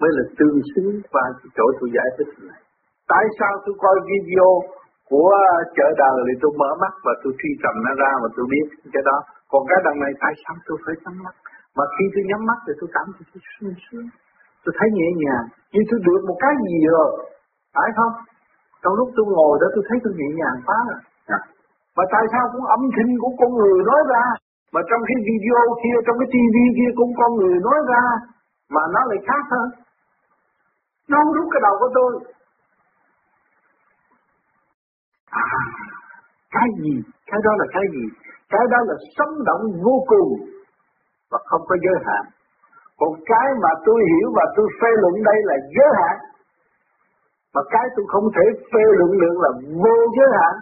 mới 0.00 0.10
là 0.16 0.24
tương 0.38 0.58
xứng 0.70 0.90
qua 1.12 1.24
cái 1.38 1.48
chỗ 1.56 1.66
tôi 1.78 1.88
giải 1.96 2.08
thích 2.16 2.30
này. 2.50 2.60
Tại 3.12 3.24
sao 3.38 3.52
tôi 3.64 3.74
coi 3.84 3.96
video 4.10 4.48
của 5.10 5.30
chợ 5.76 5.88
đời 6.02 6.16
thì 6.26 6.34
tôi 6.42 6.52
mở 6.60 6.70
mắt 6.82 6.94
và 7.06 7.12
tôi 7.22 7.32
truy 7.38 7.50
tầm 7.62 7.74
nó 7.86 7.92
ra 8.02 8.12
và 8.22 8.28
tôi 8.36 8.44
biết 8.52 8.66
cái 8.94 9.02
đó? 9.08 9.18
Còn 9.50 9.62
cái 9.70 9.80
đằng 9.86 9.98
này 10.04 10.12
tại 10.22 10.32
sao 10.42 10.54
tôi 10.66 10.76
phải 10.84 10.94
nhắm 11.04 11.16
mắt? 11.24 11.34
Mà 11.76 11.84
khi 11.94 12.04
tôi 12.14 12.22
nhắm 12.30 12.40
mắt 12.48 12.58
thì 12.66 12.72
tôi 12.80 12.88
cảm 12.96 13.06
thấy 13.14 13.24
tôi 13.32 13.42
sung 13.52 13.76
sướng. 13.84 14.08
Tôi 14.64 14.72
thấy 14.78 14.88
nhẹ 14.98 15.08
nhàng. 15.22 15.46
Như 15.72 15.80
tôi 15.90 15.98
được 16.06 16.20
một 16.28 16.38
cái 16.44 16.54
gì 16.64 16.76
rồi? 16.96 17.10
Phải 17.76 17.88
không? 17.98 18.14
Trong 18.82 18.94
lúc 18.98 19.08
tôi 19.16 19.26
ngồi 19.36 19.54
đó 19.60 19.66
tôi 19.74 19.84
thấy 19.88 19.98
tôi 20.04 20.12
nhẹ 20.18 20.28
nhàng 20.40 20.58
quá 20.66 20.78
rồi. 20.90 21.00
Mà 21.96 22.04
tại 22.14 22.24
sao 22.32 22.44
cũng 22.52 22.66
âm 22.76 22.82
thanh 22.94 23.10
của 23.22 23.32
con 23.40 23.50
người 23.58 23.78
nói 23.90 24.00
ra? 24.12 24.24
Mà 24.74 24.80
trong 24.90 25.02
cái 25.08 25.18
video 25.28 25.62
kia 25.82 25.96
trong 26.06 26.16
cái 26.20 26.28
tivi 26.34 26.64
kia 26.78 26.90
cũng 26.98 27.12
con 27.20 27.30
người 27.38 27.56
nói 27.66 27.78
ra 27.92 28.04
mà 28.74 28.82
nó 28.94 29.00
lại 29.10 29.20
khác 29.28 29.42
hơn. 29.52 29.68
Nó 31.08 31.16
không 31.22 31.34
rút 31.36 31.48
cái 31.52 31.60
đầu 31.66 31.74
của 31.80 31.90
tôi. 31.98 32.10
À, 35.30 35.44
cái 36.54 36.68
gì? 36.80 36.94
Cái 37.30 37.40
đó 37.46 37.52
là 37.60 37.66
cái 37.74 37.84
gì? 37.94 38.04
Cái 38.52 38.64
đó 38.72 38.78
là 38.88 38.94
sống 39.16 39.34
động 39.48 39.62
vô 39.84 39.96
cùng 40.12 40.30
và 41.30 41.38
không 41.50 41.64
có 41.68 41.76
giới 41.84 41.98
hạn. 42.06 42.24
Còn 42.98 43.12
cái 43.30 43.48
mà 43.62 43.70
tôi 43.86 43.98
hiểu 44.10 44.28
và 44.36 44.44
tôi 44.56 44.66
phê 44.80 44.90
luận 45.02 45.14
đây 45.28 45.38
là 45.48 45.56
giới 45.76 45.90
hạn. 46.00 46.16
Mà 47.54 47.62
cái 47.70 47.86
tôi 47.96 48.04
không 48.12 48.26
thể 48.36 48.46
phê 48.72 48.84
luận 48.98 49.10
được 49.22 49.36
là 49.44 49.50
vô 49.82 49.96
giới 50.16 50.28
hạn. 50.38 50.54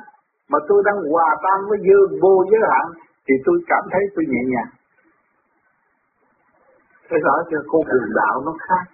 Mà 0.50 0.58
tôi 0.68 0.82
đang 0.86 0.98
hòa 1.10 1.28
tan 1.44 1.58
với 1.68 1.78
dư 1.86 1.98
vô 2.22 2.34
giới 2.50 2.62
hạn 2.72 2.86
thì 3.26 3.34
tôi 3.46 3.56
cảm 3.72 3.84
thấy 3.92 4.02
tôi 4.14 4.24
nhẹ 4.32 4.42
nhàng. 4.52 4.72
Thế 7.08 7.16
rõ 7.24 7.34
chưa 7.48 7.62
con 7.70 7.82
đường 7.90 8.08
đạo 8.20 8.34
nó 8.46 8.52
khác 8.66 8.86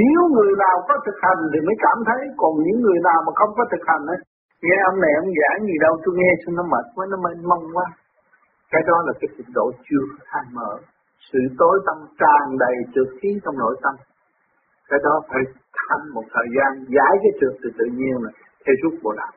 nếu 0.00 0.20
người 0.34 0.52
nào 0.64 0.76
có 0.88 0.94
thực 1.06 1.18
hành 1.24 1.40
thì 1.52 1.58
mới 1.66 1.76
cảm 1.86 1.98
thấy, 2.08 2.20
còn 2.40 2.52
những 2.66 2.78
người 2.84 3.00
nào 3.08 3.18
mà 3.26 3.32
không 3.40 3.52
có 3.58 3.64
thực 3.72 3.82
hành 3.90 4.04
ấy, 4.14 4.20
nghe 4.62 4.76
ông 4.90 4.98
này 5.04 5.12
ông 5.22 5.30
giảng 5.38 5.58
gì 5.68 5.76
đâu, 5.84 5.92
tôi 6.02 6.12
nghe 6.18 6.30
xong 6.40 6.54
nó 6.58 6.64
mệt 6.72 6.86
quá, 6.94 7.04
nó 7.10 7.16
mênh 7.24 7.42
mông 7.50 7.64
quá. 7.76 7.86
Cái 8.72 8.82
đó 8.88 8.96
là 9.06 9.12
cái 9.20 9.28
trình 9.36 9.52
độ 9.58 9.66
chưa 9.86 10.04
khai 10.28 10.44
mở 10.52 10.72
sự 11.32 11.38
tối 11.58 11.76
tâm 11.86 11.98
tràn 12.20 12.44
đầy 12.64 12.76
trượt 12.94 13.08
khí 13.18 13.30
trong 13.44 13.56
nội 13.58 13.74
tâm. 13.82 13.94
Cái 14.88 14.98
đó 15.04 15.14
phải 15.28 15.42
thanh 15.78 16.04
một 16.14 16.26
thời 16.34 16.48
gian, 16.56 16.70
giải 16.96 17.12
cái 17.22 17.32
trượt 17.40 17.54
từ 17.62 17.68
tự 17.78 17.86
nhiên 17.98 18.14
là 18.24 18.30
theo 18.64 18.74
rút 18.82 18.94
bộ 19.02 19.12
đạo 19.20 19.32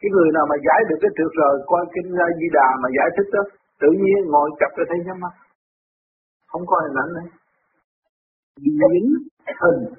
cái 0.00 0.10
người 0.14 0.30
nào 0.36 0.44
mà 0.50 0.56
giải 0.66 0.80
được 0.88 0.98
cái 1.02 1.12
trượt 1.16 1.32
rồi 1.40 1.54
coi 1.70 1.84
kinh 1.94 2.08
di 2.40 2.48
đà 2.58 2.68
mà 2.82 2.88
giải 2.96 3.08
thích 3.16 3.28
đó 3.34 3.42
tự 3.82 3.90
nhiên 4.02 4.20
ngồi 4.32 4.48
chập 4.60 4.70
cái 4.76 4.86
thấy 4.88 4.98
nhắm 5.06 5.18
mắt 5.24 5.34
không 6.50 6.64
có 6.66 6.76
hình 6.84 7.00
ảnh 7.04 7.12
này 7.18 7.28
diễn 8.64 9.04
hình. 9.62 9.94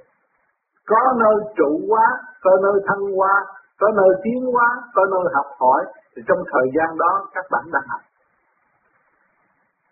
Có 0.85 1.01
nơi 1.19 1.35
trụ 1.57 1.81
quá 1.87 2.05
có 2.41 2.51
nơi 2.63 2.81
thân 2.87 2.99
hóa 3.15 3.33
có 3.79 3.87
nơi 3.95 4.09
tiến 4.23 4.41
hóa 4.53 4.67
có 4.93 5.05
nơi 5.11 5.33
học 5.33 5.45
hỏi 5.59 5.85
thì 6.15 6.21
trong 6.27 6.37
thời 6.51 6.67
gian 6.75 6.97
đó 6.97 7.29
các 7.33 7.45
bạn 7.51 7.63
đang 7.73 7.83
học. 7.87 8.01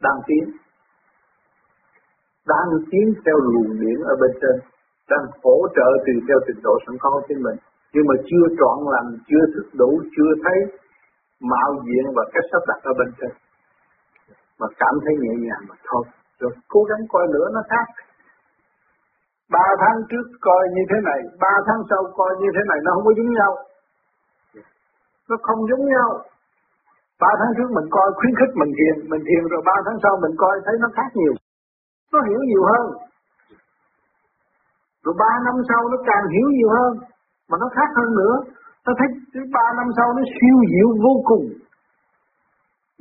Đang 0.02 0.20
tiến. 0.28 0.44
Đang 2.48 2.68
tiến 2.92 3.14
theo 3.26 3.36
luồng 3.36 3.80
điển 3.80 4.00
ở 4.04 4.16
bên 4.22 4.32
trên. 4.42 4.70
Đang 5.10 5.26
hỗ 5.44 5.68
trợ 5.76 5.88
tùy 6.06 6.16
theo 6.28 6.38
trình 6.48 6.62
độ 6.64 6.78
sẵn 6.86 6.96
có 7.00 7.10
của 7.28 7.36
mình 7.46 7.58
nhưng 7.96 8.08
mà 8.10 8.16
chưa 8.30 8.46
trọn 8.60 8.78
lành, 8.94 9.10
chưa 9.30 9.44
thức 9.54 9.68
đủ, 9.82 9.92
chưa 10.16 10.32
thấy 10.44 10.58
mạo 11.52 11.70
diện 11.86 12.06
và 12.16 12.24
cách 12.34 12.48
sắp 12.52 12.62
đặt 12.70 12.80
ở 12.92 12.94
bên 13.00 13.10
trên. 13.20 13.34
Mà 14.60 14.68
cảm 14.82 14.94
thấy 15.04 15.14
nhẹ 15.24 15.34
nhàng 15.46 15.64
mà 15.70 15.76
thôi. 15.90 16.04
Rồi 16.40 16.52
cố 16.74 16.82
gắng 16.90 17.04
coi 17.14 17.26
nữa, 17.36 17.48
nó 17.56 17.62
khác. 17.72 17.88
Ba 19.56 19.68
tháng 19.82 19.98
trước 20.10 20.26
coi 20.48 20.62
như 20.76 20.84
thế 20.90 20.98
này, 21.10 21.20
ba 21.44 21.54
tháng 21.68 21.82
sau 21.90 22.02
coi 22.20 22.32
như 22.42 22.50
thế 22.56 22.64
này, 22.72 22.80
nó 22.84 22.90
không 22.96 23.06
có 23.08 23.14
giống 23.18 23.32
nhau. 23.40 23.52
Nó 25.30 25.36
không 25.48 25.60
giống 25.70 25.86
nhau. 25.94 26.10
Ba 27.22 27.32
tháng 27.40 27.52
trước 27.58 27.70
mình 27.78 27.88
coi 27.96 28.08
khuyến 28.18 28.34
khích 28.40 28.54
mình 28.62 28.72
thiền 28.78 28.96
mình 29.12 29.24
thiền 29.28 29.44
rồi 29.52 29.62
ba 29.70 29.76
tháng 29.86 29.98
sau 30.04 30.14
mình 30.24 30.36
coi 30.38 30.54
thấy 30.66 30.76
nó 30.84 30.88
khác 30.98 31.10
nhiều. 31.20 31.34
Nó 32.14 32.20
hiểu 32.28 32.42
nhiều 32.50 32.64
hơn. 32.72 32.86
Rồi 35.04 35.16
ba 35.24 35.32
năm 35.46 35.56
sau 35.70 35.82
nó 35.92 35.98
càng 36.10 36.26
hiểu 36.34 36.48
nhiều 36.58 36.70
hơn 36.78 36.94
mà 37.50 37.56
nó 37.62 37.68
khác 37.76 37.90
hơn 37.98 38.10
nữa. 38.22 38.36
Ta 38.86 38.92
thấy 39.00 39.08
thứ 39.34 39.42
ba 39.54 39.66
năm 39.78 39.88
sau 39.98 40.08
nó 40.18 40.24
siêu 40.36 40.58
diệu 40.72 40.90
vô 41.04 41.14
cùng. 41.30 41.46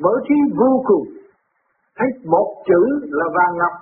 Mở 0.02 0.14
trí 0.28 0.34
vô 0.60 0.82
cùng. 0.84 1.06
Thấy 1.96 2.08
một 2.24 2.48
chữ 2.68 2.82
là 3.18 3.26
vàng 3.36 3.54
ngọc. 3.58 3.74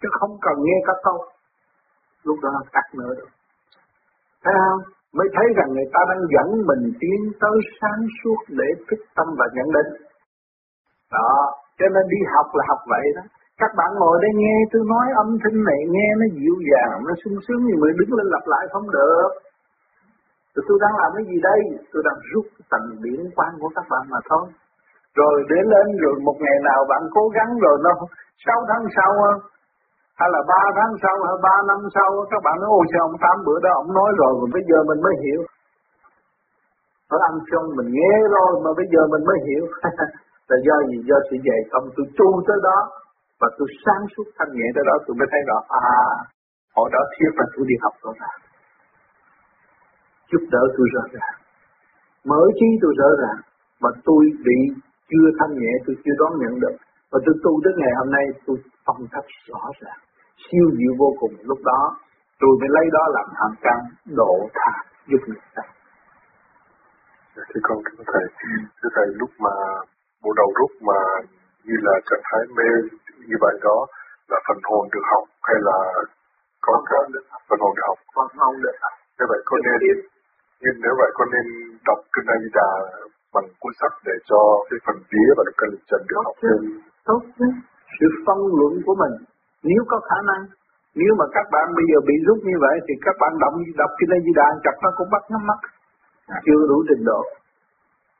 Chứ 0.00 0.08
không 0.20 0.38
cần 0.42 0.56
nghe 0.64 0.76
các 0.86 0.96
câu. 1.04 1.18
Lúc 2.24 2.38
đó 2.42 2.50
cắt 2.72 2.86
nữa 2.94 3.12
được, 3.18 3.30
thấy 4.44 4.54
không? 4.64 4.82
Mới 5.16 5.28
thấy 5.34 5.46
rằng 5.56 5.68
người 5.72 5.88
ta 5.94 6.00
đang 6.10 6.22
dẫn 6.34 6.48
mình 6.68 6.84
tiến 7.00 7.18
tới 7.42 7.56
sáng 7.80 8.00
suốt 8.18 8.40
để 8.48 8.68
thức 8.88 9.00
tâm 9.16 9.26
và 9.38 9.46
nhận 9.54 9.68
định. 9.76 9.90
Đó 11.12 11.28
cho 11.78 11.86
nên 11.94 12.04
đi 12.14 12.20
học 12.34 12.46
là 12.54 12.64
học 12.68 12.80
vậy 12.92 13.04
đó 13.16 13.22
các 13.60 13.72
bạn 13.78 13.90
ngồi 13.98 14.16
đây 14.24 14.32
nghe, 14.40 14.56
tôi 14.72 14.82
nói 14.92 15.06
âm 15.22 15.28
thanh 15.42 15.58
này 15.68 15.80
nghe 15.94 16.08
nó 16.20 16.26
dịu 16.38 16.56
dàng, 16.70 16.96
nó 17.08 17.12
sung 17.22 17.36
sướng 17.44 17.62
nhưng 17.66 17.78
mà 17.80 17.86
đứng 17.98 18.12
lên 18.18 18.26
lặp 18.34 18.44
lại 18.52 18.64
không 18.72 18.86
được. 18.96 19.30
Rồi 20.54 20.64
tôi 20.68 20.76
đang 20.84 20.94
làm 21.00 21.10
cái 21.16 21.24
gì 21.30 21.36
đây? 21.48 21.60
Tôi 21.92 22.02
đang 22.08 22.18
rút 22.30 22.46
tầng 22.72 22.86
điển 23.04 23.20
quan 23.36 23.52
của 23.60 23.70
các 23.76 23.86
bạn 23.92 24.04
mà 24.12 24.20
thôi. 24.30 24.44
Rồi 25.18 25.34
để 25.50 25.58
lên 25.72 25.86
rồi 26.02 26.14
một 26.28 26.36
ngày 26.44 26.58
nào 26.68 26.80
bạn 26.90 27.02
cố 27.16 27.24
gắng 27.36 27.50
rồi 27.64 27.76
nó 27.86 27.92
sáu 28.44 28.58
tháng 28.68 28.84
sau 28.96 29.10
hay 30.20 30.28
là 30.34 30.40
ba 30.52 30.62
tháng 30.78 30.94
sau, 31.02 31.16
hay 31.26 31.36
ba 31.46 31.56
năm 31.70 31.80
sau 31.94 32.08
các 32.30 32.40
bạn 32.46 32.56
nói, 32.60 32.70
ôi, 32.78 32.84
sao 32.92 33.02
ông 33.08 33.16
tám 33.24 33.36
bữa 33.46 33.58
đó 33.64 33.70
ông 33.82 33.90
nói 33.98 34.10
rồi 34.20 34.32
mà 34.40 34.46
bây 34.56 34.62
giờ 34.68 34.78
mình 34.90 35.00
mới 35.06 35.14
hiểu. 35.24 35.40
Nó 37.10 37.16
ăn 37.28 37.34
xong 37.50 37.66
mình 37.78 37.90
nghe 37.96 38.14
rồi 38.36 38.50
mà 38.64 38.70
bây 38.78 38.86
giờ 38.92 39.00
mình 39.12 39.24
mới 39.28 39.38
hiểu. 39.46 39.64
Là 40.50 40.56
do 40.66 40.76
gì? 40.88 40.98
Do 41.08 41.16
sự 41.28 41.36
dày 41.46 41.60
công 41.72 41.86
tôi 41.96 42.06
tu 42.18 42.28
tới 42.46 42.58
đó 42.68 42.78
và 43.44 43.50
tôi 43.58 43.68
sáng 43.84 44.02
suốt 44.12 44.26
thanh 44.36 44.52
nhẹ 44.56 44.66
tới 44.74 44.84
đó, 44.88 44.94
tôi 45.06 45.14
mới 45.18 45.28
thấy 45.32 45.40
rõ 45.48 45.58
à 45.68 45.98
họ 46.76 46.82
đó 46.94 47.00
thiếu 47.14 47.30
là 47.38 47.44
tôi 47.54 47.64
đi 47.70 47.76
học 47.84 47.94
rồi 48.02 48.14
ràng 48.22 48.40
giúp 50.34 50.44
đỡ 50.54 50.62
tôi 50.76 50.86
rõ 50.94 51.02
ràng. 51.14 51.36
Mở 52.30 52.42
trí 52.58 52.68
tôi 52.82 52.92
rõ 53.00 53.08
ràng, 53.22 53.40
mà 53.82 53.90
tôi 54.04 54.22
bị 54.46 54.58
chưa 55.10 55.26
thanh 55.38 55.54
nhẹ, 55.60 55.72
tôi 55.86 55.96
chưa 56.04 56.16
đón 56.20 56.32
nhận 56.42 56.54
được. 56.62 56.76
Và 57.10 57.18
tôi 57.26 57.34
tu 57.44 57.52
đến 57.64 57.74
ngày 57.78 57.92
hôm 57.98 58.08
nay, 58.16 58.24
tôi 58.46 58.56
phân 58.86 58.98
tích 59.12 59.28
rõ 59.48 59.62
ràng. 59.80 60.00
Siêu 60.44 60.66
diệu 60.78 60.92
vô 60.98 61.10
cùng. 61.20 61.34
Lúc 61.50 61.58
đó, 61.64 61.80
tôi 62.40 62.52
mới 62.60 62.68
lấy 62.76 62.86
đó 62.96 63.04
làm 63.16 63.28
hàm 63.38 63.52
căn 63.64 63.78
độ 64.20 64.34
tha 64.54 64.72
giúp 65.08 65.22
người 65.26 65.42
ta. 65.54 65.62
Dạ, 67.36 67.42
Thì 67.50 67.60
con 67.62 67.78
kính 67.84 68.04
thầy. 68.12 68.24
Thưa 68.82 68.88
thầy, 68.94 69.06
lúc 69.20 69.30
mà, 69.38 69.54
bộ 70.22 70.30
đầu 70.36 70.50
lúc 70.60 70.70
mà 70.88 71.00
như 71.64 71.76
là 71.86 71.94
trạng 72.10 72.24
thái 72.28 72.42
mê 72.56 72.70
như 73.28 73.36
vậy 73.44 73.54
đó 73.66 73.78
là 74.30 74.38
phần 74.46 74.58
hồn 74.68 74.82
được 74.92 75.04
học 75.12 75.24
hay 75.48 75.58
là 75.68 75.78
có 76.66 76.74
cả 76.90 76.98
phần 77.48 77.58
hồn 77.62 77.72
được 77.76 77.84
học? 77.88 77.98
Phần 78.16 78.28
hồn 78.40 78.54
được 78.64 78.76
học. 78.84 78.94
Như 79.16 79.24
vậy 79.30 79.40
con 79.48 79.60
nên 79.66 79.80
nhưng 80.62 80.76
nếu 80.84 80.94
vậy 81.00 81.10
con 81.18 81.28
nên 81.34 81.46
đọc 81.88 82.00
kinh 82.14 82.26
A 82.34 82.36
Di 82.42 82.50
Đà 82.58 82.70
bằng 83.34 83.48
cuốn 83.60 83.72
sách 83.80 83.94
để 84.06 84.14
cho 84.30 84.40
cái 84.68 84.78
phần 84.86 84.96
vía 85.10 85.30
và 85.36 85.42
được 85.46 85.56
cân 85.60 85.70
trần 85.88 86.00
được 86.08 86.20
học 86.28 86.36
thêm? 86.42 86.58
Tốt 87.08 87.20
chứ. 87.38 87.46
Sự 87.96 88.06
phân 88.26 88.38
luận 88.58 88.72
của 88.86 88.96
mình. 89.02 89.14
Nếu 89.68 89.82
có 89.90 89.96
khả 90.08 90.18
năng 90.30 90.42
nếu 91.00 91.12
mà 91.20 91.26
các 91.36 91.46
bạn 91.54 91.66
bây 91.78 91.84
giờ 91.90 91.98
bị 92.08 92.16
rút 92.26 92.38
như 92.48 92.56
vậy 92.64 92.76
thì 92.86 92.94
các 93.06 93.16
bạn 93.20 93.32
đọc 93.42 93.54
đọc 93.80 93.90
kinh 93.98 94.14
A 94.16 94.18
Di 94.24 94.32
Đà 94.40 94.48
chặt 94.64 94.76
nó 94.84 94.90
cũng 94.96 95.10
bắt 95.14 95.22
nhắm 95.30 95.42
mắt. 95.50 95.60
À. 96.34 96.38
chưa 96.46 96.60
đủ 96.70 96.78
trình 96.88 97.04
độ. 97.10 97.22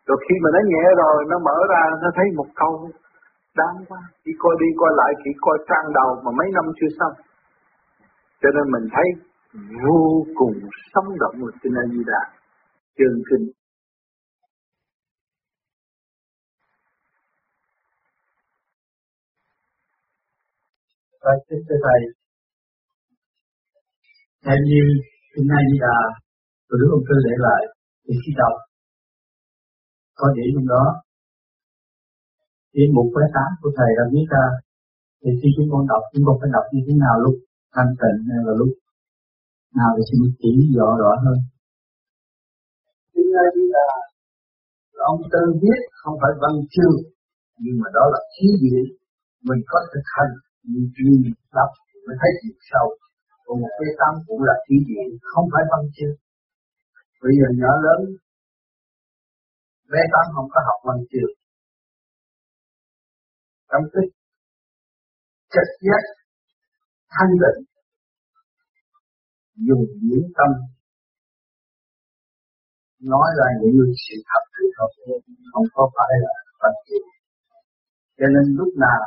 Rồi 0.07 0.19
khi 0.25 0.35
mà 0.43 0.49
nó 0.55 0.61
nhẹ 0.71 0.85
rồi 1.01 1.17
nó 1.31 1.37
mở 1.49 1.57
ra 1.73 1.83
nó 2.03 2.09
thấy 2.17 2.27
một 2.39 2.49
câu 2.61 2.73
đáng 3.61 3.77
quá. 3.89 4.01
Chỉ 4.25 4.33
coi 4.39 4.55
đi 4.61 4.67
coi 4.81 4.91
lại 5.01 5.13
chỉ 5.25 5.31
coi 5.41 5.59
trang 5.69 5.93
đầu 5.99 6.11
mà 6.25 6.31
mấy 6.39 6.49
năm 6.57 6.65
chưa 6.79 6.91
xong. 6.99 7.15
Cho 8.41 8.49
nên 8.55 8.67
mình 8.75 8.87
thấy 8.95 9.07
vô 9.85 10.27
cùng 10.35 10.55
sống 10.93 11.09
động 11.21 11.35
một 11.41 11.55
kinh 11.63 11.75
A 11.83 11.85
Di 11.93 12.03
Đà 12.07 12.23
chương 12.99 13.19
kinh. 13.31 13.47
Vậy 21.25 21.39
kính 21.49 21.63
thưa 21.69 21.79
Thầy, 21.87 22.01
theo 24.45 24.57
như 24.69 24.83
Kinh 25.35 25.49
A 25.59 25.61
Di 25.71 25.79
Đà 25.81 25.99
của 26.69 26.77
Đức 26.81 26.89
Ông 26.97 27.05
Tư 27.09 27.17
để 27.27 27.35
lại, 27.47 27.63
thì 28.05 28.15
khi 28.23 28.33
đọc, 28.37 28.55
có 30.15 30.27
để 30.37 30.43
trong 30.55 30.69
đó, 30.69 30.85
Tiến 32.75 32.89
mục 32.97 33.09
khóa 33.13 33.25
tám 33.37 33.51
của 33.61 33.73
Thầy 33.79 33.91
đã 33.99 34.05
viết 34.13 34.27
ra, 34.35 34.45
à, 34.51 34.61
thì 35.21 35.31
khi 35.41 35.49
chúng 35.57 35.69
con 35.73 35.83
đọc, 35.91 36.03
chúng 36.13 36.25
con 36.27 36.37
phải 36.41 36.51
đọc 36.57 36.67
như 36.73 36.81
thế 36.87 36.95
nào 37.05 37.15
lúc 37.25 37.37
thanh 37.75 37.93
tịnh 38.01 38.19
hay 38.31 38.41
là 38.47 38.53
lúc 38.61 38.73
nào 39.79 39.91
để 39.97 40.03
xin 40.09 40.21
chỉ 40.41 40.53
rõ 40.79 40.89
rõ 41.03 41.13
hơn. 41.25 41.39
Chúng 43.15 43.29
ta 43.35 43.43
Di 43.55 43.65
là 43.75 43.89
ông 45.13 45.23
Tư 45.33 45.43
viết 45.63 45.81
không 46.01 46.17
phải 46.23 46.33
văn 46.43 46.55
chương, 46.75 46.97
nhưng 47.63 47.77
mà 47.81 47.89
đó 47.97 48.05
là 48.15 48.21
khí 48.33 48.49
điển 48.63 48.85
mình 49.49 49.61
có 49.71 49.79
thực 49.93 50.07
hành 50.17 50.33
nhưng 50.71 50.87
chuyên 50.95 51.15
đọc 51.59 51.71
mình 52.07 52.19
thấy 52.21 52.33
chiều 52.41 52.57
sâu. 52.71 52.87
Còn 53.45 53.57
một 53.63 53.73
cái 53.79 53.91
tâm 54.01 54.13
cũng 54.27 54.43
là 54.49 54.57
khí 54.65 54.77
điển 54.89 55.07
không 55.31 55.47
phải 55.53 55.65
văn 55.73 55.83
chương. 55.97 56.17
Bây 57.23 57.33
giờ 57.39 57.47
nhỏ 57.61 57.73
lớn 57.87 58.01
bé 59.93 60.01
tám 60.13 60.27
không 60.35 60.49
có 60.53 60.61
học 60.69 60.81
văn 60.89 60.99
chương 61.11 61.33
trong 63.75 63.87
cái 63.93 64.05
chất 65.55 65.69
giác 65.87 66.03
thanh 67.15 67.33
định 67.43 67.61
dùng 69.67 69.85
những 70.09 70.27
tâm 70.39 70.51
nói 73.13 73.29
ra 73.39 73.47
những 73.61 73.77
sự 74.05 74.17
thật 74.29 74.43
thì 74.55 74.65
không 74.77 74.93
không 75.53 75.67
có 75.77 75.85
phải 75.97 76.13
là 76.25 76.35
văn 76.61 76.75
gì 76.89 77.01
cho 78.19 78.27
nên 78.35 78.45
lúc 78.59 78.71
nào 78.85 79.01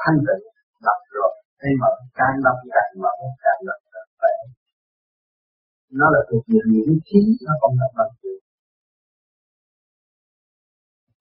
thanh 0.00 0.18
tịnh 0.26 0.44
đọc 0.86 1.00
rồi 1.14 1.32
thấy 1.60 1.72
mở 1.80 1.92
càng 2.18 2.36
đọc 2.44 2.58
càng 2.74 2.92
mở 3.02 3.14
càng 3.44 3.60
đọc 3.68 3.80
càng 3.92 4.10
phải. 4.20 4.34
Nó 5.98 6.06
là 6.14 6.20
thuộc 6.28 6.44
về 6.52 6.60
những 6.74 6.98
khí 7.06 7.20
nó 7.46 7.52
không 7.60 7.74
là 7.80 7.88
văn 7.96 8.08
gì 8.22 8.34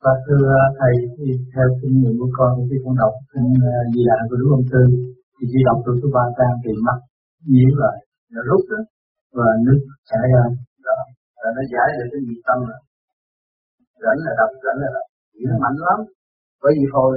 và 0.04 0.14
thưa 0.26 0.48
thầy, 0.80 0.94
thì 1.16 1.28
theo 1.54 1.68
kinh 1.80 1.96
nghiệm 2.00 2.16
của 2.20 2.32
con 2.38 2.52
khi 2.68 2.78
con 2.84 2.94
đọc 3.02 3.14
kinh 3.32 3.50
ờ, 3.74 3.80
di 3.94 4.02
đà 4.10 4.18
của 4.28 4.38
Đức 4.40 4.50
Ông 4.58 4.68
Tư 4.72 4.84
thì 5.36 5.44
khi 5.52 5.60
đọc 5.70 5.78
từ 5.86 5.92
số 6.02 6.08
ba 6.18 6.26
trang 6.38 6.56
thì 6.64 6.72
mắt 6.88 6.98
nhíu 7.54 7.72
lại, 7.84 7.98
nó 8.34 8.42
rút 8.50 8.64
đó, 8.72 8.82
và 9.38 9.48
nước 9.66 9.80
chảy 10.10 10.26
ra. 10.34 10.46
Đó 10.88 10.98
là 11.42 11.50
nó 11.58 11.64
giải 11.74 11.88
được 11.98 12.08
cái 12.12 12.22
nhiệt 12.26 12.42
tâm 12.48 12.58
rồi. 12.70 12.82
Rảnh 14.04 14.20
là 14.26 14.32
đọc, 14.40 14.52
rảnh 14.66 14.80
là 14.84 14.90
đọc. 14.96 15.08
Nó 15.50 15.56
mạnh 15.64 15.78
lắm. 15.88 16.00
Bởi 16.62 16.72
vì 16.78 16.86
hồi 16.96 17.14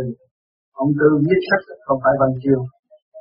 ông 0.82 0.90
Tư 0.98 1.08
viết 1.26 1.40
sách 1.48 1.64
không 1.86 1.98
phải 2.04 2.14
văn 2.20 2.32
chương. 2.42 2.64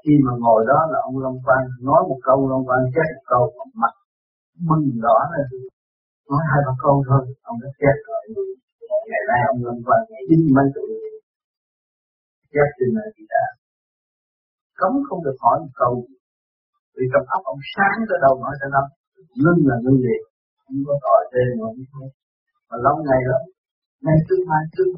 Khi 0.04 0.14
mà 0.26 0.34
ngồi 0.44 0.62
đó 0.72 0.80
là 0.92 1.00
ông 1.08 1.18
Long 1.24 1.40
Quang 1.46 1.66
nói 1.90 2.02
một 2.10 2.20
câu, 2.28 2.38
Long 2.52 2.66
Quang 2.68 2.84
chết 2.96 3.08
một 3.16 3.26
câu, 3.32 3.44
mặt 3.82 3.94
mừng 4.70 4.86
đỏ 5.06 5.18
lên 5.34 5.48
nói 6.32 6.44
hai 6.52 6.62
ba 6.68 6.74
câu 6.84 6.96
thôi, 7.10 7.24
ông 7.50 7.58
đã 7.64 7.70
chết 7.82 7.96
rồi 8.08 8.22
ngày 9.10 9.24
nay 9.30 9.40
ông 9.52 9.60
lâm 9.66 9.78
Quang 9.86 10.04
chín 10.28 10.40
mấy 10.56 10.68
tuổi. 10.76 10.90
Chết 12.54 12.70
trên 12.78 12.90
này 12.98 13.08
thì 13.16 13.24
đã 13.34 13.46
cấm 14.80 14.94
không 15.08 15.22
được 15.26 15.38
hỏi 15.44 15.56
một 15.64 15.74
câu. 15.82 15.94
Vì 16.96 17.06
trong 17.12 17.26
óc 17.36 17.42
ông 17.54 17.62
sáng 17.74 17.98
tới 18.10 18.18
đâu 18.26 18.34
nói 18.44 18.54
tới 18.60 18.70
đâu 18.76 18.88
ngưng 19.44 19.62
là 19.70 19.76
ngưng 19.84 20.02
liền. 20.06 20.24
Không 20.64 20.80
có 20.88 20.94
tội 21.06 21.22
tên 21.34 21.50
mà 21.60 21.68
không 21.92 22.10
mà 22.70 22.76
lâu 22.86 22.96
ngày 23.08 23.22
lắm. 23.32 23.44
Ngày 24.06 24.18
trước 24.28 24.42
mai 24.50 24.64
trước 24.76 24.92